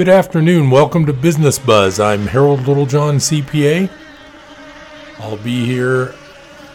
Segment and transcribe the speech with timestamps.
[0.00, 0.70] Good afternoon.
[0.70, 2.00] Welcome to Business Buzz.
[2.00, 3.90] I'm Harold Littlejohn, CPA.
[5.18, 6.14] I'll be here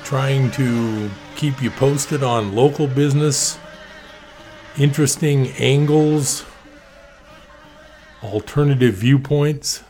[0.04, 3.58] trying to keep you posted on local business,
[4.78, 6.46] interesting angles,
[8.22, 9.84] alternative viewpoints.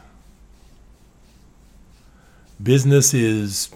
[2.63, 3.69] Business is,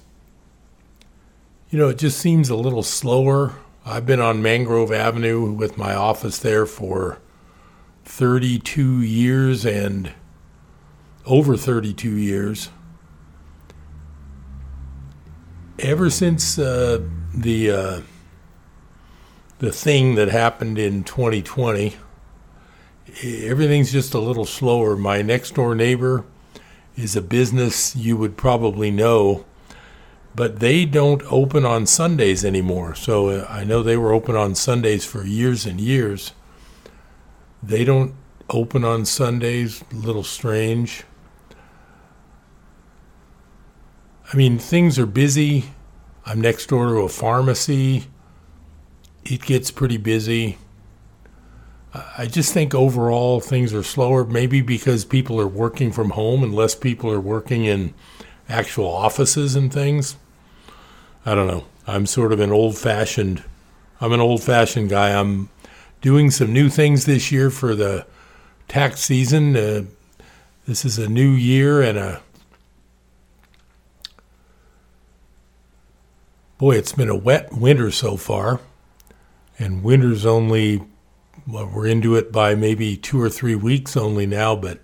[1.69, 3.55] you know, it just seems a little slower.
[3.85, 7.17] I've been on Mangrove Avenue with my office there for
[8.09, 10.11] 32 years and
[11.25, 12.69] over 32 years.
[15.77, 17.01] Ever since uh,
[17.33, 18.01] the uh,
[19.59, 21.95] the thing that happened in 2020,
[23.23, 24.97] everything's just a little slower.
[24.97, 26.25] My next door neighbor
[26.97, 29.45] is a business you would probably know,
[30.35, 32.95] but they don't open on Sundays anymore.
[32.95, 36.33] So uh, I know they were open on Sundays for years and years
[37.61, 38.13] they don't
[38.49, 41.03] open on Sundays, a little strange.
[44.31, 45.65] I mean, things are busy.
[46.25, 48.05] I'm next door to a pharmacy.
[49.25, 50.57] It gets pretty busy.
[52.17, 56.53] I just think overall things are slower, maybe because people are working from home and
[56.53, 57.93] less people are working in
[58.47, 60.15] actual offices and things.
[61.25, 61.65] I don't know.
[61.87, 63.43] I'm sort of an old fashioned
[64.01, 65.09] I'm an old fashioned guy.
[65.19, 65.49] I'm
[66.01, 68.05] doing some new things this year for the
[68.67, 69.55] tax season.
[69.55, 69.83] Uh,
[70.67, 72.21] this is a new year and a
[76.57, 78.59] boy, it's been a wet winter so far,
[79.57, 80.83] and winter's only
[81.47, 84.79] well, we're into it by maybe two or three weeks only now, but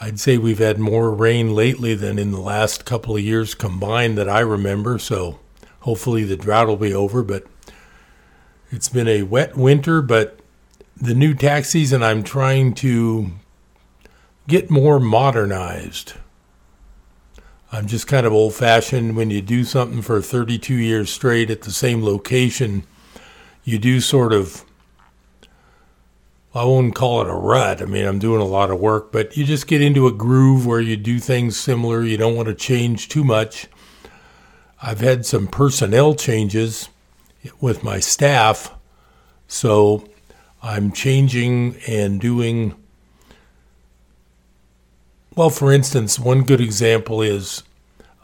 [0.00, 4.16] I'd say we've had more rain lately than in the last couple of years combined
[4.16, 4.98] that I remember.
[4.98, 5.38] So
[5.80, 7.44] hopefully the drought will be over, but
[8.70, 10.40] it's been a wet winter, but
[10.96, 13.30] the new tax season, I'm trying to
[14.46, 16.14] get more modernized.
[17.70, 19.16] I'm just kind of old fashioned.
[19.16, 22.84] When you do something for 32 years straight at the same location,
[23.62, 24.64] you do sort of,
[26.54, 27.82] I won't call it a rut.
[27.82, 30.66] I mean, I'm doing a lot of work, but you just get into a groove
[30.66, 32.02] where you do things similar.
[32.02, 33.66] You don't want to change too much.
[34.80, 36.88] I've had some personnel changes
[37.60, 38.74] with my staff.
[39.46, 40.08] So
[40.62, 42.74] I'm changing and doing.
[45.34, 47.62] Well, for instance, one good example is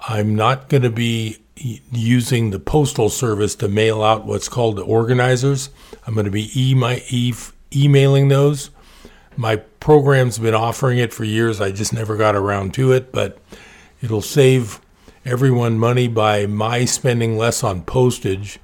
[0.08, 4.82] I'm not going to be using the postal service to mail out what's called the
[4.82, 5.70] organizers.
[6.06, 6.74] I'm going to be e-
[7.08, 7.34] e-
[7.74, 8.70] emailing those.
[9.36, 11.60] My program's been offering it for years.
[11.60, 13.38] I just never got around to it, but
[14.02, 14.80] it'll save
[15.24, 18.58] everyone money by my spending less on postage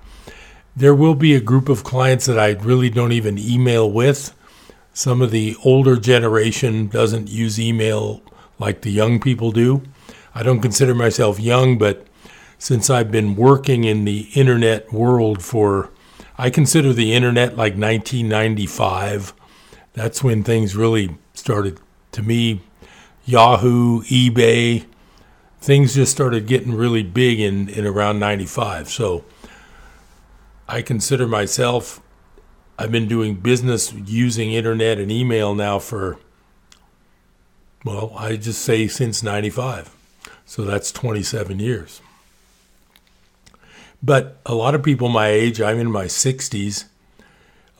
[0.80, 4.34] there will be a group of clients that I really don't even email with.
[4.94, 8.22] Some of the older generation doesn't use email
[8.58, 9.82] like the young people do.
[10.34, 12.06] I don't consider myself young, but
[12.56, 15.90] since I've been working in the internet world for,
[16.38, 19.34] I consider the internet like 1995.
[19.92, 21.78] That's when things really started
[22.12, 22.62] to me.
[23.26, 24.86] Yahoo, eBay,
[25.60, 28.88] things just started getting really big in, in around 95.
[28.88, 29.26] So
[30.70, 32.00] I consider myself,
[32.78, 36.16] I've been doing business using internet and email now for,
[37.84, 39.92] well, I just say since 95.
[40.46, 42.00] So that's 27 years.
[44.00, 46.84] But a lot of people my age, I'm in my 60s,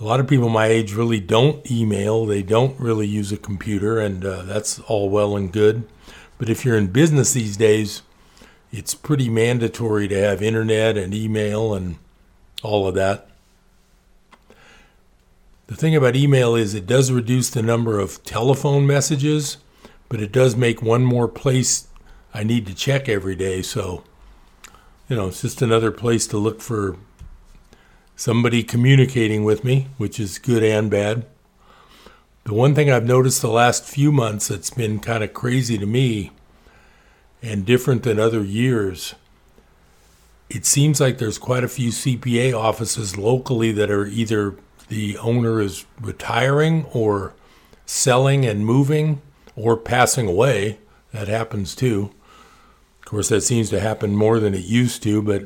[0.00, 2.26] a lot of people my age really don't email.
[2.26, 5.86] They don't really use a computer, and uh, that's all well and good.
[6.38, 8.02] But if you're in business these days,
[8.72, 11.96] it's pretty mandatory to have internet and email and
[12.62, 13.28] all of that.
[15.66, 19.58] The thing about email is it does reduce the number of telephone messages,
[20.08, 21.86] but it does make one more place
[22.34, 23.62] I need to check every day.
[23.62, 24.02] So,
[25.08, 26.96] you know, it's just another place to look for
[28.16, 31.24] somebody communicating with me, which is good and bad.
[32.44, 35.86] The one thing I've noticed the last few months that's been kind of crazy to
[35.86, 36.32] me
[37.42, 39.14] and different than other years
[40.50, 44.56] it seems like there's quite a few CPA offices locally that are either
[44.88, 47.32] the owner is retiring or
[47.86, 49.22] selling and moving
[49.54, 50.78] or passing away.
[51.12, 52.10] That happens too.
[52.98, 55.44] Of course, that seems to happen more than it used to, but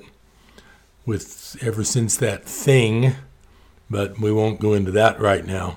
[1.04, 3.14] with ever since that thing,
[3.90, 5.76] but we won't go into that right now.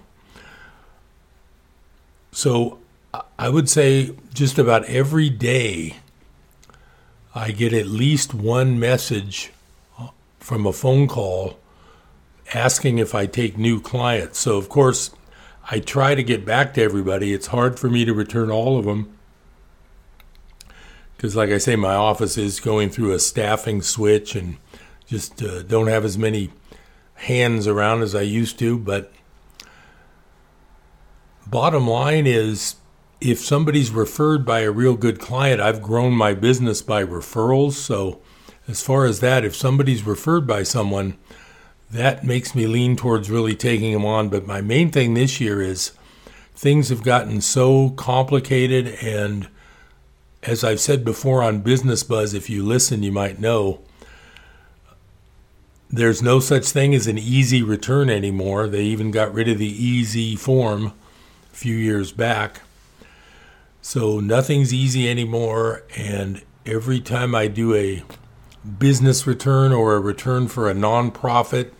[2.32, 2.80] So
[3.38, 5.98] I would say just about every day
[7.38, 9.52] I get at least one message
[10.40, 11.60] from a phone call
[12.52, 14.40] asking if I take new clients.
[14.40, 15.12] So, of course,
[15.70, 17.34] I try to get back to everybody.
[17.34, 19.16] It's hard for me to return all of them
[21.16, 24.58] because, like I say, my office is going through a staffing switch and
[25.06, 26.50] just uh, don't have as many
[27.14, 28.80] hands around as I used to.
[28.80, 29.14] But
[31.46, 32.78] bottom line is
[33.20, 37.74] if somebody's referred by a real good client, I've grown my business by referrals.
[37.74, 38.20] So,
[38.68, 41.18] as far as that, if somebody's referred by someone,
[41.90, 44.30] that makes me lean towards really taking them on.
[44.30, 45.94] But my main thing this year is
[46.54, 48.88] things have gotten so complicated.
[49.02, 49.48] And
[50.44, 53.80] as I've said before on Business Buzz, if you listen, you might know
[55.90, 58.68] there's no such thing as an easy return anymore.
[58.68, 60.88] They even got rid of the easy form
[61.54, 62.62] a few years back.
[63.88, 65.84] So nothing's easy anymore.
[65.96, 68.04] And every time I do a
[68.78, 71.72] business return or a return for a nonprofit,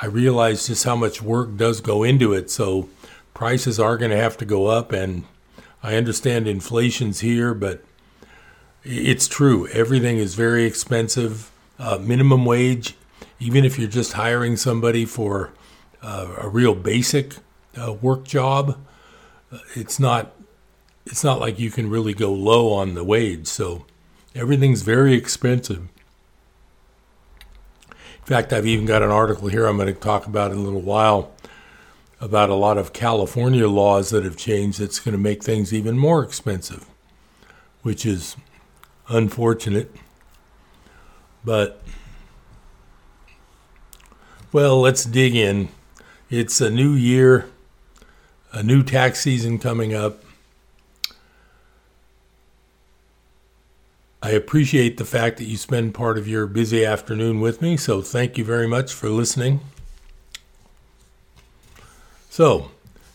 [0.00, 2.48] I realize just how much work does go into it.
[2.48, 2.88] So
[3.34, 4.92] prices are going to have to go up.
[4.92, 5.24] And
[5.82, 7.82] I understand inflation's here, but
[8.84, 9.66] it's true.
[9.72, 11.50] Everything is very expensive.
[11.76, 12.94] Uh, minimum wage,
[13.40, 15.50] even if you're just hiring somebody for
[16.02, 17.34] uh, a real basic
[17.76, 18.78] uh, work job,
[19.50, 20.36] uh, it's not
[21.06, 23.46] it's not like you can really go low on the wage.
[23.46, 23.86] So
[24.34, 25.88] everything's very expensive.
[27.88, 30.60] In fact, I've even got an article here I'm going to talk about in a
[30.60, 31.32] little while
[32.20, 35.98] about a lot of California laws that have changed that's going to make things even
[35.98, 36.86] more expensive,
[37.82, 38.36] which is
[39.08, 39.92] unfortunate.
[41.44, 41.82] But,
[44.52, 45.68] well, let's dig in.
[46.30, 47.50] It's a new year,
[48.52, 50.22] a new tax season coming up.
[54.22, 58.02] I appreciate the fact that you spend part of your busy afternoon with me, so
[58.02, 59.60] thank you very much for listening.
[62.30, 62.70] So,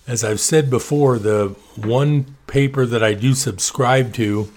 [0.06, 4.52] as I've said before, the one paper that I do subscribe to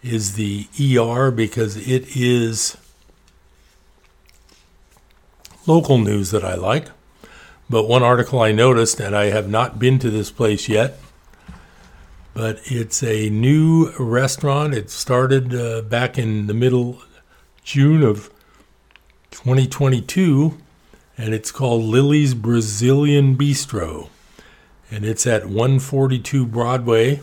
[0.00, 2.76] is the ER because it is
[5.66, 6.90] local news that I like.
[7.68, 11.00] But one article I noticed, and I have not been to this place yet,
[12.38, 14.72] but it's a new restaurant.
[14.72, 17.02] It started uh, back in the middle
[17.64, 18.30] June of
[19.32, 20.56] 2022,
[21.16, 24.08] and it's called Lily's Brazilian Bistro,
[24.88, 27.22] and it's at 142 Broadway.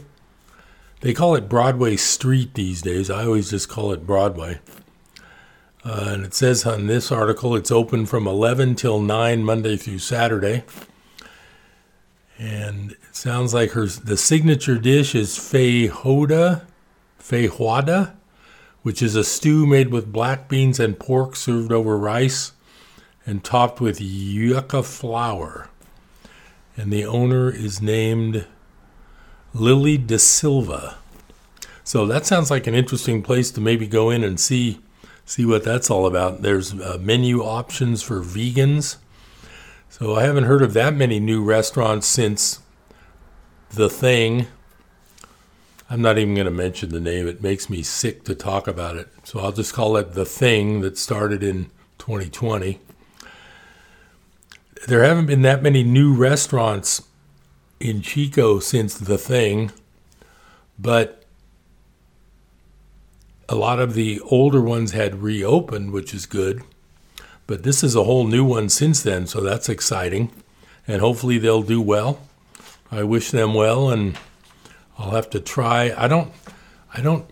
[0.99, 3.09] They call it Broadway Street these days.
[3.09, 4.59] I always just call it Broadway.
[5.85, 9.99] Uh, and it says on this article it's open from 11 till 9 Monday through
[9.99, 10.65] Saturday.
[12.37, 16.65] And it sounds like her the signature dish is feijoada,
[17.19, 18.13] feijoada,
[18.81, 22.51] which is a stew made with black beans and pork served over rice
[23.25, 25.69] and topped with yucca flour.
[26.77, 28.45] And the owner is named
[29.53, 30.97] Lily De Silva.
[31.83, 34.79] So that sounds like an interesting place to maybe go in and see
[35.27, 36.41] see what that's all about.
[36.41, 38.97] There's uh, menu options for vegans
[39.97, 42.59] so I haven't heard of that many new restaurants since
[43.69, 44.47] The Thing.
[45.89, 47.29] I'm not even going to mention the name.
[47.29, 49.07] It makes me sick to talk about it.
[49.23, 52.81] So I'll just call it The Thing that started in 2020.
[54.85, 57.03] There haven't been that many new restaurants
[57.79, 59.71] in Chico since The Thing,
[60.77, 61.23] but
[63.47, 66.63] a lot of the older ones had reopened, which is good.
[67.47, 70.31] But this is a whole new one since then, so that's exciting.
[70.87, 72.19] And hopefully they'll do well.
[72.91, 74.17] I wish them well and
[74.97, 75.93] I'll have to try.
[75.97, 76.31] I don't
[76.93, 77.25] I don't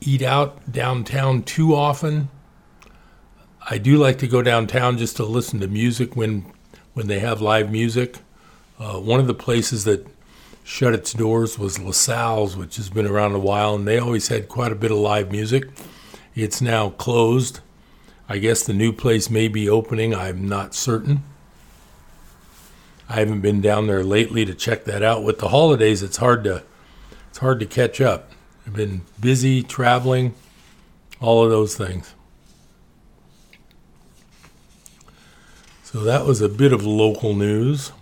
[0.00, 2.28] eat out downtown too often.
[3.70, 6.52] I do like to go downtown just to listen to music when
[6.94, 8.18] when they have live music.
[8.78, 10.06] Uh, one of the places that
[10.62, 14.48] shut its doors was LaSalle's, which has been around a while, and they always had
[14.48, 15.64] quite a bit of live music.
[16.34, 17.60] It's now closed,
[18.28, 20.14] I guess the new place may be opening.
[20.14, 21.22] I'm not certain.
[23.08, 25.24] I haven't been down there lately to check that out.
[25.24, 26.62] With the holidays, it's hard to
[27.30, 28.30] it's hard to catch up.
[28.66, 30.34] I've been busy traveling,
[31.20, 32.14] all of those things.
[35.82, 37.92] So that was a bit of local news.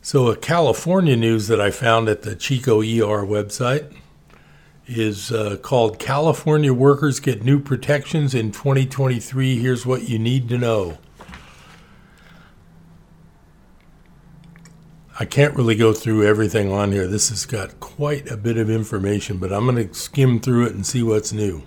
[0.00, 3.94] So, a California news that I found at the Chico ER website
[4.86, 9.58] is uh, called California Workers Get New Protections in 2023.
[9.58, 10.98] Here's what you need to know.
[15.20, 17.06] I can't really go through everything on here.
[17.06, 20.74] This has got quite a bit of information, but I'm going to skim through it
[20.74, 21.62] and see what's new.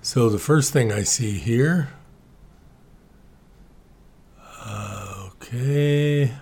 [0.00, 1.88] So, the first thing I see here.
[4.38, 6.32] Uh, okay.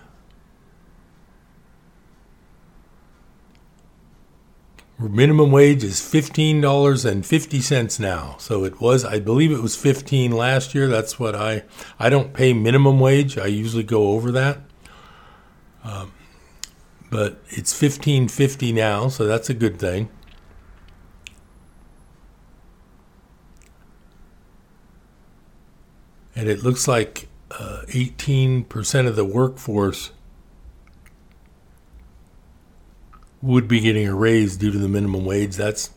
[4.97, 8.37] Minimum wage is $15.50 now.
[8.39, 10.87] So it was, I believe it was 15 last year.
[10.87, 11.63] That's what I,
[11.99, 13.37] I don't pay minimum wage.
[13.37, 14.59] I usually go over that.
[15.83, 16.13] Um,
[17.11, 20.07] but it's 15.50 now, so that's a good thing.
[26.37, 30.11] And it looks like uh, 18% of the workforce
[33.45, 35.55] would be getting a raise due to the minimum wage.
[35.55, 35.91] That's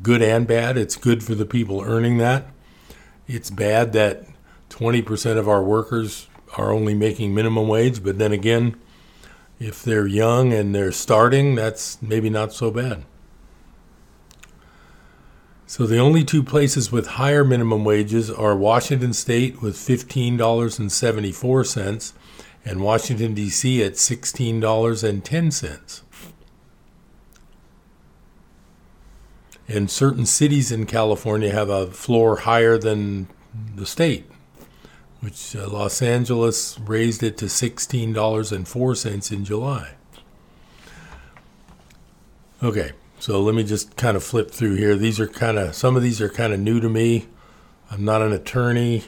[0.00, 0.76] good and bad.
[0.76, 2.46] It's good for the people earning that.
[3.26, 4.28] It's bad that
[4.70, 8.76] 20% of our workers are only making minimum wage, but then again,
[9.58, 13.04] if they're young and they're starting, that's maybe not so bad.
[15.66, 22.12] So the only two places with higher minimum wages are Washington State with $15.74
[22.64, 23.82] and Washington, D.C.
[23.82, 26.03] at $16.10.
[29.66, 33.28] And certain cities in California have a floor higher than
[33.74, 34.30] the state,
[35.20, 39.94] which uh, Los Angeles raised it to $16.04 in July.
[42.62, 44.96] Okay, so let me just kind of flip through here.
[44.96, 47.26] These are kind of, some of these are kind of new to me.
[47.90, 49.04] I'm not an attorney.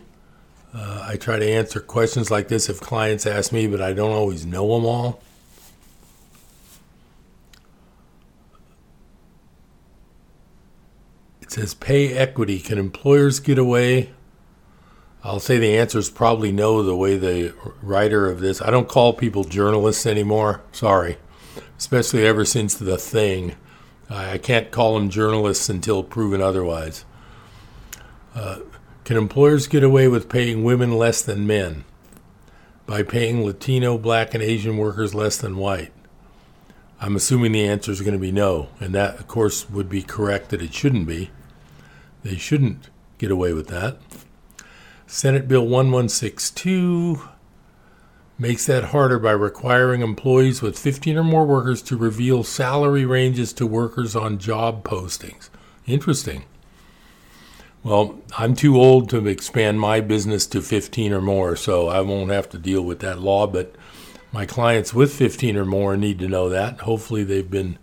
[0.75, 4.13] Uh, I try to answer questions like this if clients ask me, but I don't
[4.13, 5.23] always know them all.
[11.47, 12.59] It says pay equity.
[12.59, 14.11] Can employers get away?
[15.23, 18.61] I'll say the answer is probably no, the way the writer of this.
[18.61, 20.63] I don't call people journalists anymore.
[20.73, 21.19] Sorry.
[21.79, 23.55] Especially ever since the thing.
[24.11, 27.05] I can't call them journalists until proven otherwise.
[28.35, 28.59] Uh,
[29.05, 31.85] can employers get away with paying women less than men
[32.87, 35.93] by paying Latino, black, and Asian workers less than white?
[37.01, 40.03] I'm assuming the answer is going to be no, and that, of course, would be
[40.03, 41.31] correct that it shouldn't be.
[42.23, 42.89] They shouldn't
[43.19, 43.99] get away with that.
[45.07, 47.21] Senate Bill 1162
[48.39, 53.53] makes that harder by requiring employees with 15 or more workers to reveal salary ranges
[53.55, 55.49] to workers on job postings.
[55.87, 56.45] Interesting.
[57.83, 62.31] Well, I'm too old to expand my business to 15 or more, so I won't
[62.31, 63.77] have to deal with that law, but
[64.37, 66.81] my clients with 15 or more need to know that.
[66.81, 67.79] Hopefully they've been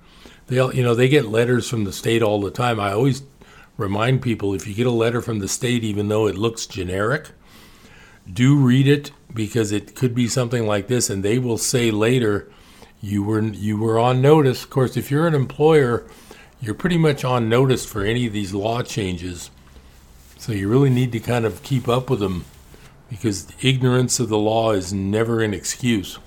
[0.45, 2.79] they you know, they get letters from the state all the time.
[2.79, 3.23] I always
[3.75, 7.31] remind people if you get a letter from the state, even though it looks generic,
[8.31, 12.51] do read it because it could be something like this, and they will say later,
[13.01, 14.63] you were you were on notice.
[14.63, 16.05] Of course, if you're an employer,
[16.61, 19.49] you're pretty much on notice for any of these law changes.
[20.37, 22.45] So you really need to kind of keep up with them
[23.09, 26.19] because ignorance of the law is never an excuse.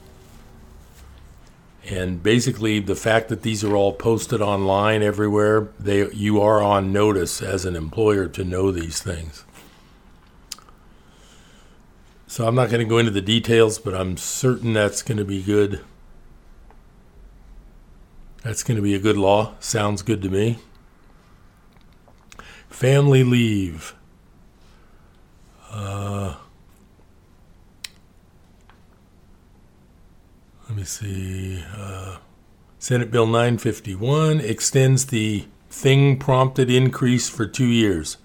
[1.88, 6.92] And basically, the fact that these are all posted online everywhere, they you are on
[6.92, 9.44] notice as an employer to know these things.
[12.26, 15.24] So I'm not going to go into the details, but I'm certain that's going to
[15.24, 15.80] be good.
[18.42, 19.54] That's going to be a good law.
[19.60, 20.58] Sounds good to me.
[22.68, 23.94] Family leave.
[25.70, 26.34] Uh,
[30.68, 31.64] let me see.
[31.76, 32.16] Uh,
[32.78, 38.16] Senate Bill 951 extends the thing prompted increase for two years.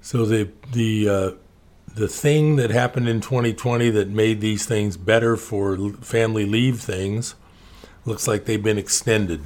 [0.00, 1.30] So the the uh,
[1.94, 7.34] the thing that happened in 2020 that made these things better for family leave things
[8.04, 9.44] looks like they've been extended.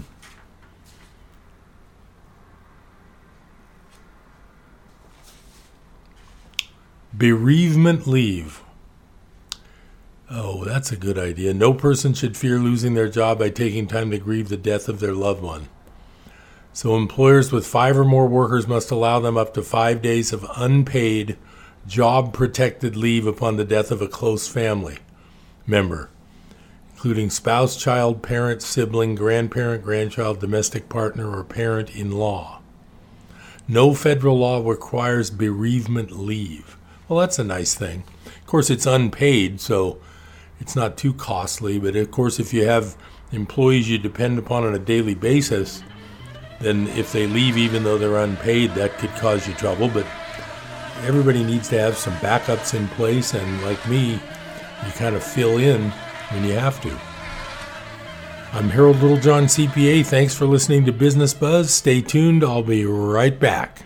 [7.13, 8.64] Bereavement leave.
[10.31, 11.53] Oh, that's a good idea.
[11.53, 15.01] No person should fear losing their job by taking time to grieve the death of
[15.01, 15.69] their loved one.
[16.73, 20.47] So, employers with five or more workers must allow them up to five days of
[20.57, 21.37] unpaid
[21.87, 24.99] job protected leave upon the death of a close family
[25.67, 26.11] member,
[26.95, 32.61] including spouse, child, parent, sibling, grandparent, grandchild, domestic partner, or parent in law.
[33.69, 36.77] No federal law requires bereavement leave.
[37.09, 38.03] Well, that's a nice thing.
[38.27, 39.99] Of course, it's unpaid, so
[40.61, 42.97] it's not too costly, but of course, if you have
[43.33, 45.83] employees you depend upon on a daily basis,
[46.61, 49.89] then if they leave even though they're unpaid, that could cause you trouble.
[49.89, 50.07] But
[51.03, 55.59] everybody needs to have some backups in place, and like me, you kind of fill
[55.59, 55.91] in
[56.31, 57.01] when you have to.
[58.53, 60.07] I'm Harold Littlejohn, CPA.
[60.07, 61.75] Thanks for listening to Business Buzz.
[61.75, 62.45] Stay tuned.
[62.45, 63.83] I'll be right back.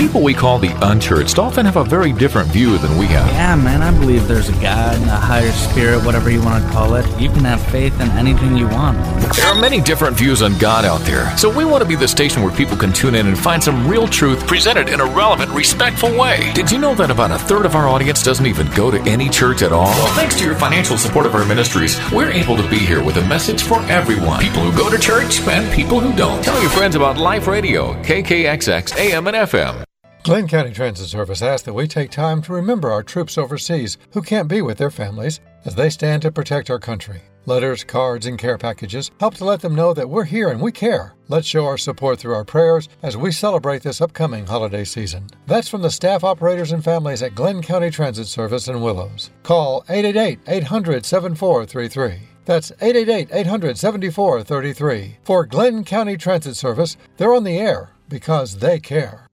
[0.00, 3.26] People we call the unchurched often have a very different view than we have.
[3.32, 6.70] Yeah, man, I believe there's a God, and a higher spirit, whatever you want to
[6.70, 7.04] call it.
[7.20, 8.96] You can have faith in anything you want.
[9.36, 12.08] There are many different views on God out there, so we want to be the
[12.08, 15.50] station where people can tune in and find some real truth presented in a relevant,
[15.50, 16.50] respectful way.
[16.54, 19.28] Did you know that about a third of our audience doesn't even go to any
[19.28, 19.84] church at all?
[19.84, 23.18] Well, thanks to your financial support of our ministries, we're able to be here with
[23.18, 26.42] a message for everyone people who go to church and people who don't.
[26.42, 29.84] Tell your friends about Life Radio, KKXX, AM, and FM.
[30.22, 34.20] Glenn County Transit Service asks that we take time to remember our troops overseas who
[34.20, 37.22] can't be with their families as they stand to protect our country.
[37.46, 40.72] Letters, cards, and care packages help to let them know that we're here and we
[40.72, 41.14] care.
[41.28, 45.26] Let's show our support through our prayers as we celebrate this upcoming holiday season.
[45.46, 49.30] That's from the staff, operators, and families at Glenn County Transit Service in Willows.
[49.42, 52.28] Call 888 800 7433.
[52.44, 55.16] That's 888 800 7433.
[55.24, 59.29] For Glenn County Transit Service, they're on the air because they care.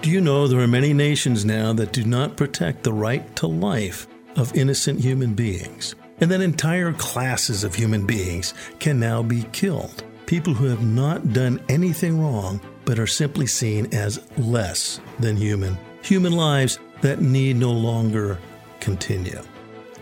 [0.00, 3.48] Do you know there are many nations now that do not protect the right to
[3.48, 5.96] life of innocent human beings?
[6.20, 10.04] And that entire classes of human beings can now be killed.
[10.26, 15.76] People who have not done anything wrong but are simply seen as less than human.
[16.02, 18.38] Human lives that need no longer
[18.78, 19.42] continue.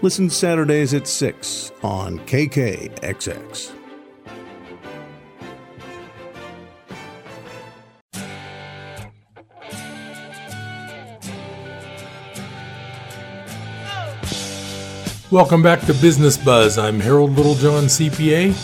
[0.02, 3.75] Listen Saturdays at 6 on KKXX.
[15.32, 16.78] Welcome back to Business Buzz.
[16.78, 18.54] I'm Harold Littlejohn, CPA.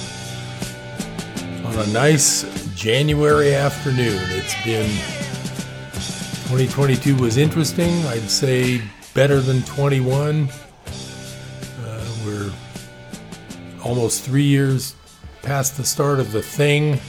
[1.66, 2.44] On a nice
[2.76, 4.88] January afternoon, it's been
[6.46, 7.90] 2022 was interesting.
[8.06, 8.80] I'd say
[9.12, 10.48] better than 21.
[11.84, 12.52] Uh, we're
[13.84, 14.94] almost three years
[15.42, 17.00] past the start of the thing,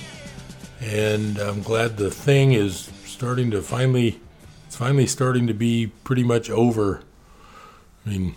[0.82, 4.20] and I'm glad the thing is starting to finally.
[4.66, 7.04] It's finally starting to be pretty much over.
[8.04, 8.36] I mean,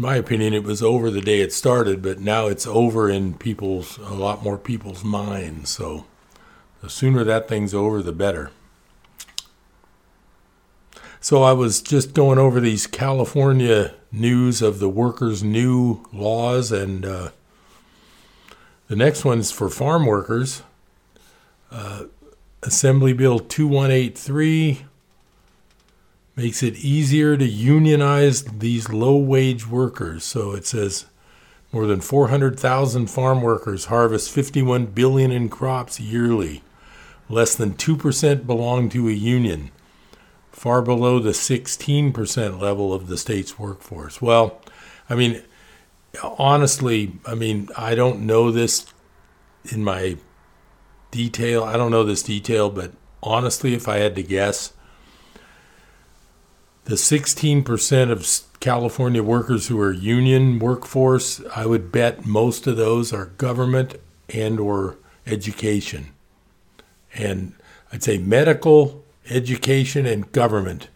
[0.00, 3.98] my opinion, it was over the day it started, but now it's over in people's
[3.98, 5.68] a lot more people's minds.
[5.70, 6.06] So
[6.80, 8.50] the sooner that thing's over, the better.
[11.20, 17.04] So I was just going over these California news of the workers' new laws, and
[17.04, 17.30] uh,
[18.88, 20.62] the next one's for farm workers.
[21.70, 22.04] Uh,
[22.62, 24.86] Assembly Bill 2183
[26.40, 30.24] makes it easier to unionize these low wage workers.
[30.24, 31.04] So it says
[31.70, 36.62] more than 400,000 farm workers harvest 51 billion in crops yearly.
[37.28, 39.70] Less than 2% belong to a union,
[40.50, 44.22] far below the 16% level of the state's workforce.
[44.22, 44.62] Well,
[45.10, 45.42] I mean,
[46.22, 48.86] honestly, I mean, I don't know this
[49.70, 50.16] in my
[51.10, 51.64] detail.
[51.64, 54.72] I don't know this detail, but honestly, if I had to guess,
[56.90, 63.12] the 16% of California workers who are union workforce, I would bet most of those
[63.12, 63.94] are government
[64.28, 66.08] and or education.
[67.14, 67.54] And
[67.92, 70.88] I'd say medical, education and government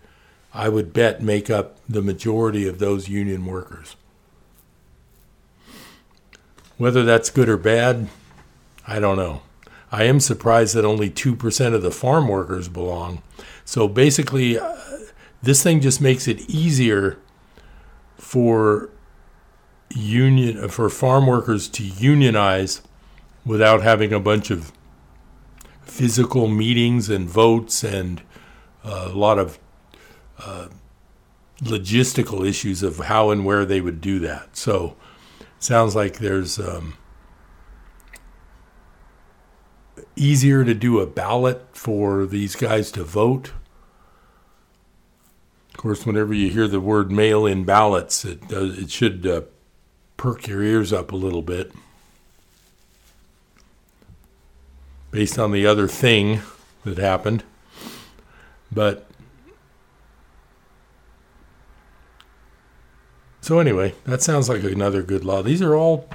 [0.53, 3.95] I would bet make up the majority of those union workers.
[6.77, 8.09] Whether that's good or bad,
[8.87, 9.43] I don't know.
[9.93, 13.23] I am surprised that only 2% of the farm workers belong.
[13.65, 14.77] So basically, uh,
[15.45, 17.19] this thing just makes it easier
[18.17, 18.91] for
[19.91, 22.83] union for farm workers to unionize
[23.45, 24.73] without having a bunch of
[25.83, 28.23] physical meetings and votes and
[28.85, 29.59] uh, a lot of
[30.39, 30.69] uh,
[31.63, 34.57] logistical issues of how and where they would do that.
[34.57, 34.97] So,
[35.59, 36.97] sounds like there's um,
[40.17, 43.53] easier to do a ballot for these guys to vote
[45.75, 49.43] of course, whenever you hear the word mail-in ballots, it does, it should uh,
[50.17, 51.73] perk your ears up a little bit.
[55.11, 56.43] Based on the other thing
[56.85, 57.43] that happened.
[58.71, 59.09] But
[63.41, 65.43] so anyway, that sounds like another good law.
[65.43, 66.09] These are all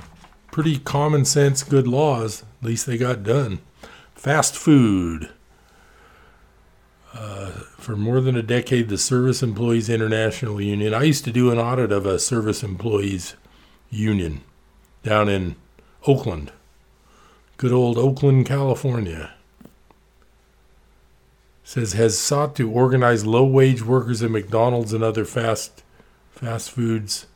[0.51, 2.43] pretty common sense good laws.
[2.61, 3.59] At least they got done.
[4.15, 5.29] Fast food.
[7.13, 10.93] Uh, for more than a decade, the Service Employees International Union.
[10.93, 13.35] I used to do an audit of a service employees
[13.89, 14.41] union
[15.01, 15.55] down in
[16.05, 16.51] Oakland,
[17.57, 19.31] good old Oakland, California.
[21.63, 25.83] Says has sought to organize low wage workers at McDonald's and other fast
[26.31, 27.27] fast foods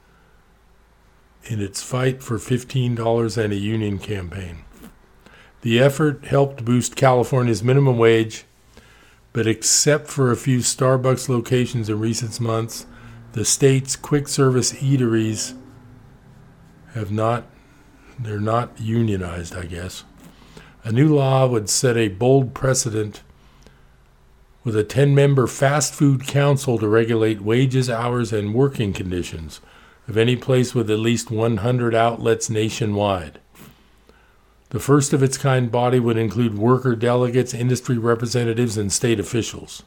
[1.46, 4.64] in its fight for $15 and a union campaign.
[5.62, 8.46] The effort helped boost California's minimum wage
[9.34, 12.86] but except for a few Starbucks locations in recent months,
[13.34, 15.56] the state's quick service eateries
[16.94, 17.46] have not,
[18.20, 20.04] they're not unionized, I guess.
[20.84, 23.24] A new law would set a bold precedent
[24.64, 29.60] with a 10 member fast food council to regulate wages, hours, and working conditions
[30.08, 33.40] of any place with at least 100 outlets nationwide.
[34.74, 39.84] The first of its kind body would include worker delegates, industry representatives, and state officials.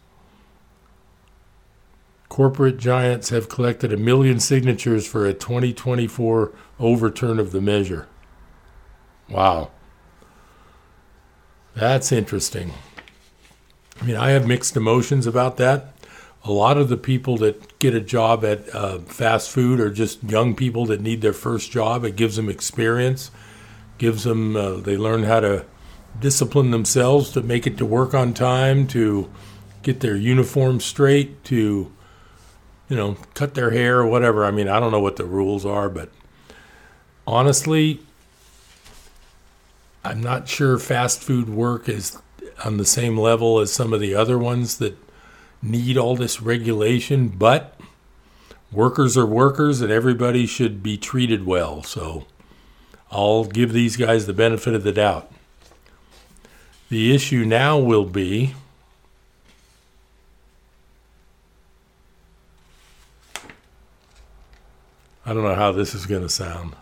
[2.29, 8.07] Corporate giants have collected a million signatures for a 2024 overturn of the measure.
[9.29, 9.73] Wow.
[11.75, 12.73] That's interesting.
[14.01, 15.95] I mean, I have mixed emotions about that.
[16.45, 20.23] A lot of the people that get a job at uh, fast food are just
[20.23, 22.05] young people that need their first job.
[22.05, 23.33] It gives them experience,
[23.99, 25.65] gives them, uh, they learn how to
[26.21, 29.31] discipline themselves to make it to work on time, to
[29.83, 31.93] get their uniform straight, to,
[32.89, 34.45] you know, cut their hair or whatever.
[34.45, 36.11] I mean, I don't know what the rules are, but
[37.27, 38.01] honestly,
[40.05, 42.19] I'm not sure fast food work is
[42.65, 44.97] on the same level as some of the other ones that
[45.63, 47.79] need all this regulation, but
[48.71, 51.83] workers are workers and everybody should be treated well.
[51.83, 52.27] So
[53.11, 55.31] I'll give these guys the benefit of the doubt.
[56.89, 58.55] The issue now will be
[65.29, 66.77] I don't know how this is going to sound.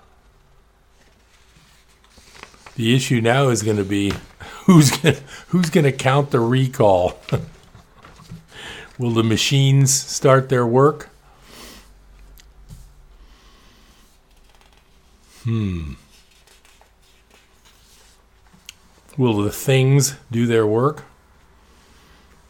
[2.77, 4.13] The issue now is going to be
[4.67, 5.17] who's going
[5.49, 7.19] who's going to count the recall.
[8.99, 11.09] Will the machines start their work?
[15.45, 15.95] Hmm.
[19.17, 21.05] Will the things do their work?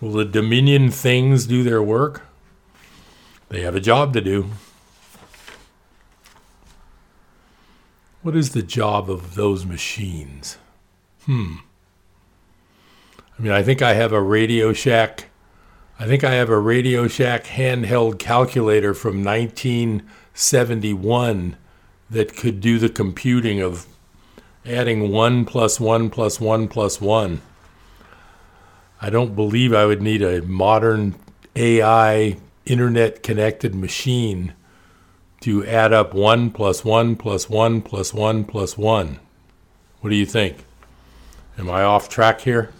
[0.00, 2.22] Will the Dominion things do their work?
[3.48, 4.50] They have a job to do.
[8.22, 10.56] What is the job of those machines?
[11.26, 11.56] Hmm.
[13.38, 15.26] I mean, I think I have a Radio Shack.
[15.98, 21.56] I think I have a Radio Shack handheld calculator from 1971
[22.10, 23.86] that could do the computing of
[24.66, 27.40] adding 1 plus 1 plus 1 plus 1.
[29.00, 31.14] I don't believe I would need a modern
[31.54, 34.54] AI internet connected machine
[35.40, 39.20] to add up 1 plus 1 plus 1 plus 1 plus 1.
[40.00, 40.64] What do you think?
[41.58, 42.70] Am I off track here?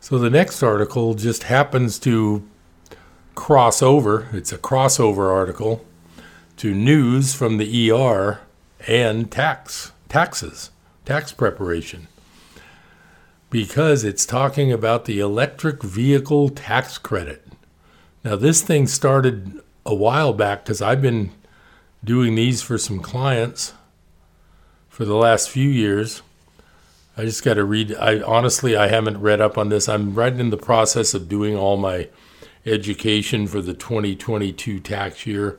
[0.00, 2.46] So the next article just happens to
[3.34, 5.84] cross over, it's a crossover article,
[6.56, 8.40] to news from the ER
[8.86, 10.70] and tax, taxes,
[11.04, 12.08] tax preparation.
[13.50, 17.46] Because it's talking about the electric vehicle tax credit.
[18.24, 21.30] Now, this thing started a while back because I've been
[22.02, 23.74] doing these for some clients
[24.88, 26.22] for the last few years.
[27.16, 27.94] I just got to read.
[27.94, 29.88] I honestly, I haven't read up on this.
[29.88, 32.08] I'm right in the process of doing all my
[32.66, 35.58] education for the 2022 tax year.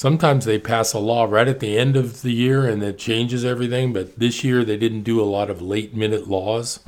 [0.00, 3.44] Sometimes they pass a law right at the end of the year and it changes
[3.44, 6.80] everything, but this year they didn't do a lot of late minute laws.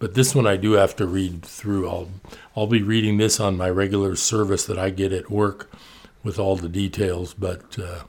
[0.00, 1.88] But this one I do have to read through.
[1.88, 2.10] I'll
[2.56, 5.70] I'll be reading this on my regular service that I get at work
[6.24, 7.32] with all the details.
[7.32, 8.02] But uh,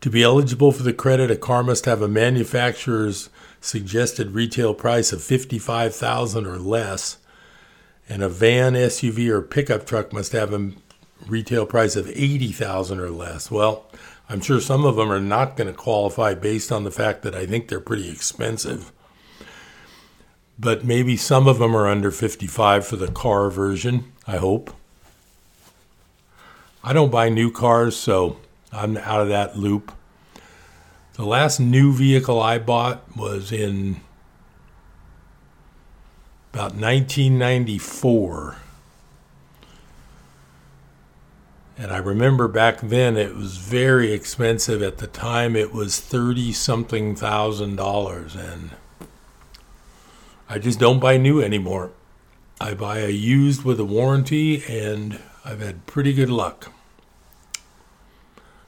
[0.00, 3.28] to be eligible for the credit, a car must have a manufacturer's
[3.60, 7.18] suggested retail price of fifty-five thousand or less,
[8.08, 10.72] and a van, SUV, or pickup truck must have a
[11.26, 13.50] retail price of eighty thousand or less.
[13.50, 13.86] Well,
[14.28, 17.34] I'm sure some of them are not going to qualify based on the fact that
[17.34, 18.92] I think they're pretty expensive
[20.58, 24.72] but maybe some of them are under 55 for the car version, I hope.
[26.82, 28.38] I don't buy new cars, so
[28.72, 29.92] I'm out of that loop.
[31.14, 34.00] The last new vehicle I bought was in
[36.52, 38.56] about 1994.
[41.78, 44.82] And I remember back then it was very expensive.
[44.82, 48.34] At the time, it was 30 something thousand dollars.
[48.34, 48.70] And
[50.48, 51.90] I just don't buy new anymore.
[52.58, 56.72] I buy a used with a warranty, and I've had pretty good luck.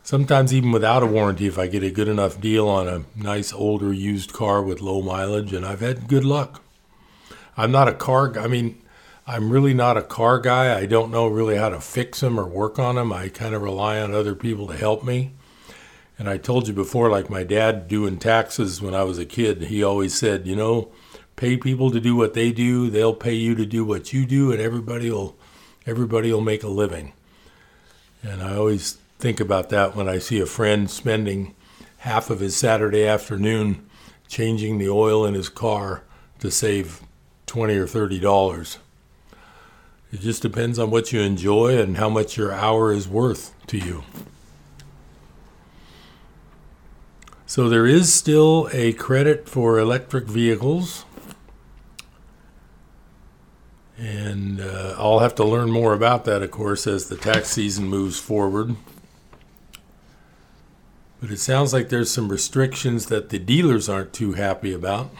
[0.02, 3.52] Sometimes, even without a warranty, if I get a good enough deal on a nice
[3.52, 6.62] older used car with low mileage, and I've had good luck.
[7.56, 8.82] I'm not a car, I mean,
[9.30, 10.74] I'm really not a car guy.
[10.74, 13.12] I don't know really how to fix them or work on them.
[13.12, 15.34] I kind of rely on other people to help me.
[16.18, 19.64] And I told you before, like my dad doing taxes when I was a kid,
[19.64, 20.90] he always said, you know,
[21.36, 24.50] pay people to do what they do, they'll pay you to do what you do,
[24.50, 25.36] and everybody will
[25.86, 27.12] everybody will make a living.
[28.22, 31.54] And I always think about that when I see a friend spending
[31.98, 33.86] half of his Saturday afternoon
[34.26, 36.02] changing the oil in his car
[36.38, 37.02] to save
[37.44, 38.78] 20 or 30 dollars.
[40.12, 43.78] It just depends on what you enjoy and how much your hour is worth to
[43.78, 44.04] you.
[47.44, 51.04] So there is still a credit for electric vehicles.
[53.98, 57.86] And uh, I'll have to learn more about that, of course, as the tax season
[57.86, 58.76] moves forward.
[61.20, 65.10] But it sounds like there's some restrictions that the dealers aren't too happy about.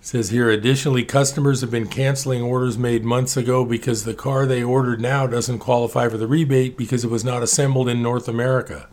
[0.00, 4.62] Says here additionally customers have been canceling orders made months ago because the car they
[4.62, 8.88] ordered now doesn't qualify for the rebate because it was not assembled in North America.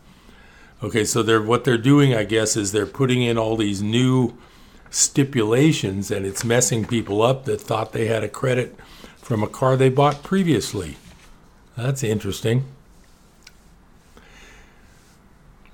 [0.83, 4.37] Okay, so they're what they're doing I guess is they're putting in all these new
[4.89, 8.75] stipulations and it's messing people up that thought they had a credit
[9.17, 10.97] from a car they bought previously.
[11.75, 12.65] That's interesting.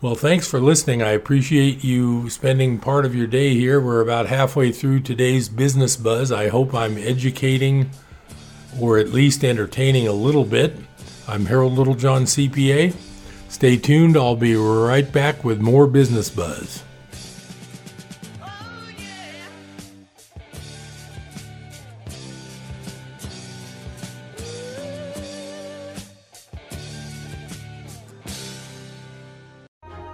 [0.02, 1.04] Well, thanks for listening.
[1.04, 3.80] I appreciate you spending part of your day here.
[3.80, 6.32] We're about halfway through today's business buzz.
[6.32, 7.92] I hope I'm educating
[8.80, 10.76] or at least entertaining a little bit.
[11.28, 12.96] I'm Harold Littlejohn, CPA.
[13.48, 14.18] Stay tuned.
[14.18, 16.82] I'll be right back with more business buzz.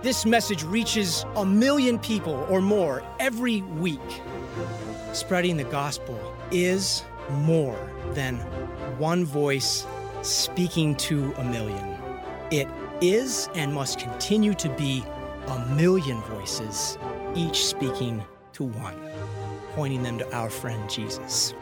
[0.07, 3.99] This message reaches a million people or more every week.
[5.11, 6.17] Spreading the gospel
[6.49, 7.77] is more
[8.13, 8.37] than
[8.99, 9.85] one voice
[10.21, 11.97] speaking to a million.
[12.51, 12.69] It
[13.01, 15.03] is and must continue to be
[15.47, 16.97] a million voices,
[17.35, 18.95] each speaking to one,
[19.75, 21.53] pointing them to our friend Jesus.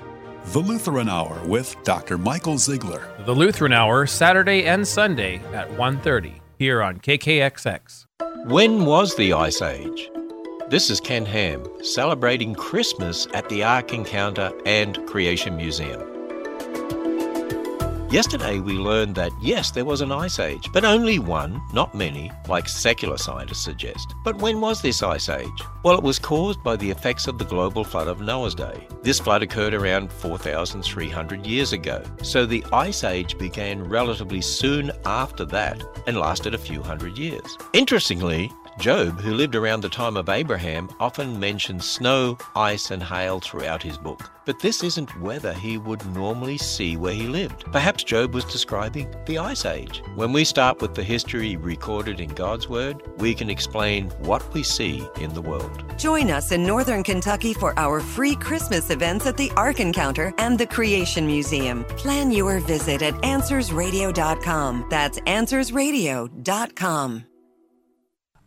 [0.53, 2.19] The Lutheran Hour with Dr.
[2.19, 3.25] Michael Zeigler.
[3.25, 8.04] The Lutheran Hour, Saturday and Sunday at 1.30 here on KKXX.
[8.45, 10.09] When was the Ice Age?
[10.69, 16.14] This is Ken Ham celebrating Christmas at the Ark Encounter and Creation Museum.
[18.11, 22.31] Yesterday we learned that yes, there was an ice age, but only one, not many,
[22.47, 24.13] like secular scientists suggest.
[24.23, 25.49] But when was this ice age?
[25.83, 28.87] Well, it was caused by the effects of the global flood of Noah's day.
[29.01, 35.43] This flood occurred around 4,300 years ago, so the ice age began relatively soon after
[35.45, 37.57] that and lasted a few hundred years.
[37.73, 43.39] Interestingly, Job, who lived around the time of Abraham, often mentions snow, ice, and hail
[43.39, 44.29] throughout his book.
[44.45, 47.63] But this isn't weather he would normally see where he lived.
[47.71, 50.03] Perhaps Job was describing the Ice Age.
[50.15, 54.61] When we start with the history recorded in God's Word, we can explain what we
[54.61, 55.97] see in the world.
[55.97, 60.59] Join us in Northern Kentucky for our free Christmas events at the Ark Encounter and
[60.59, 61.85] the Creation Museum.
[61.85, 64.87] Plan your visit at AnswersRadio.com.
[64.89, 67.25] That's AnswersRadio.com.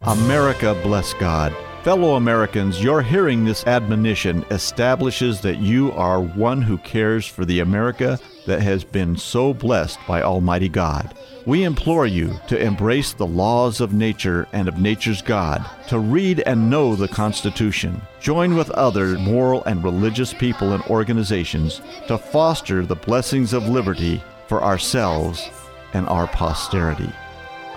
[0.02, 1.52] America bless God.
[1.82, 7.58] Fellow Americans, your hearing this admonition establishes that you are one who cares for the
[7.60, 11.18] America that has been so blessed by Almighty God.
[11.46, 16.40] We implore you to embrace the laws of nature and of nature's God, to read
[16.46, 22.86] and know the Constitution, join with other moral and religious people and organizations to foster
[22.86, 25.50] the blessings of liberty for ourselves
[25.92, 27.10] and our posterity.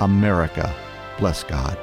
[0.02, 0.72] America,
[1.18, 1.78] bless God.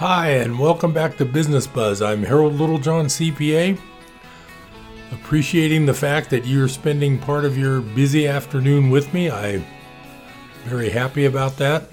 [0.00, 2.00] Hi, and welcome back to Business Buzz.
[2.00, 3.78] I'm Harold Littlejohn, CPA.
[5.12, 9.30] Appreciating the fact that you're spending part of your busy afternoon with me.
[9.30, 9.66] I'm
[10.64, 11.90] very happy about that.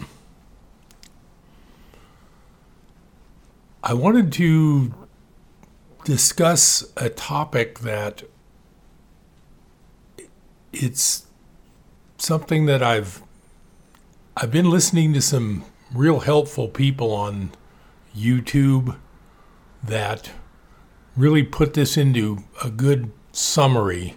[3.83, 4.93] I wanted to
[6.05, 8.23] discuss a topic that
[10.71, 11.25] it's
[12.17, 13.21] something that I've
[14.37, 17.51] I've been listening to some real helpful people on
[18.17, 18.97] YouTube
[19.83, 20.31] that
[21.15, 24.15] really put this into a good summary.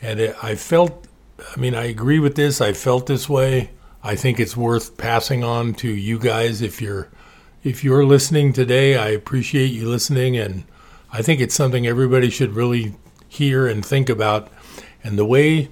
[0.00, 1.06] And it, I felt,
[1.54, 2.60] I mean, I agree with this.
[2.60, 3.70] I felt this way.
[4.02, 7.08] I think it's worth passing on to you guys if you're
[7.64, 8.96] if you're listening today.
[8.96, 10.64] I appreciate you listening, and
[11.12, 12.94] I think it's something everybody should really
[13.28, 14.48] hear and think about.
[15.02, 15.68] And the way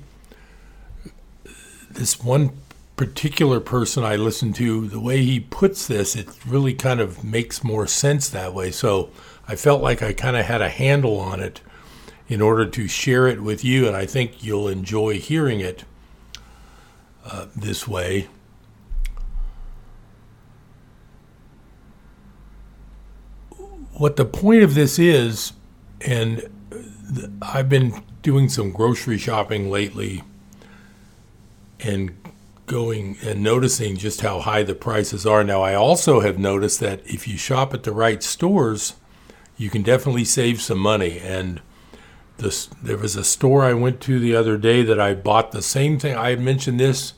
[1.88, 2.50] this one
[2.96, 7.62] particular person I listen to, the way he puts this, it really kind of makes
[7.62, 8.70] more sense that way.
[8.70, 9.10] So
[9.46, 11.60] I felt like I kind of had a handle on it
[12.28, 15.84] in order to share it with you, and I think you'll enjoy hearing it
[17.24, 18.28] uh, this way.
[23.92, 25.52] What the point of this is,
[26.00, 26.48] and
[27.40, 30.22] I've been doing some grocery shopping lately
[31.80, 32.16] and
[32.66, 35.44] going and noticing just how high the prices are.
[35.44, 38.94] Now, I also have noticed that if you shop at the right stores,
[39.56, 41.18] you can definitely save some money.
[41.18, 41.60] And
[42.38, 45.62] this, there was a store I went to the other day that I bought the
[45.62, 46.16] same thing.
[46.16, 47.14] I mentioned this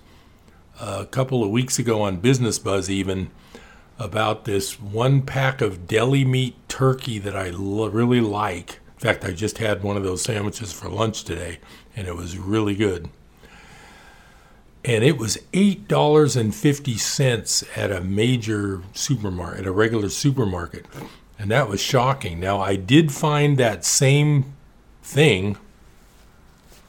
[0.80, 3.30] uh, a couple of weeks ago on Business Buzz, even
[3.98, 8.80] about this one pack of deli meat turkey that I lo- really like.
[8.94, 11.58] In fact, I just had one of those sandwiches for lunch today,
[11.96, 13.08] and it was really good
[14.88, 20.08] and it was eight dollars and fifty cents at a major supermarket, at a regular
[20.08, 20.86] supermarket,
[21.38, 22.40] and that was shocking.
[22.40, 24.54] Now I did find that same
[25.02, 25.58] thing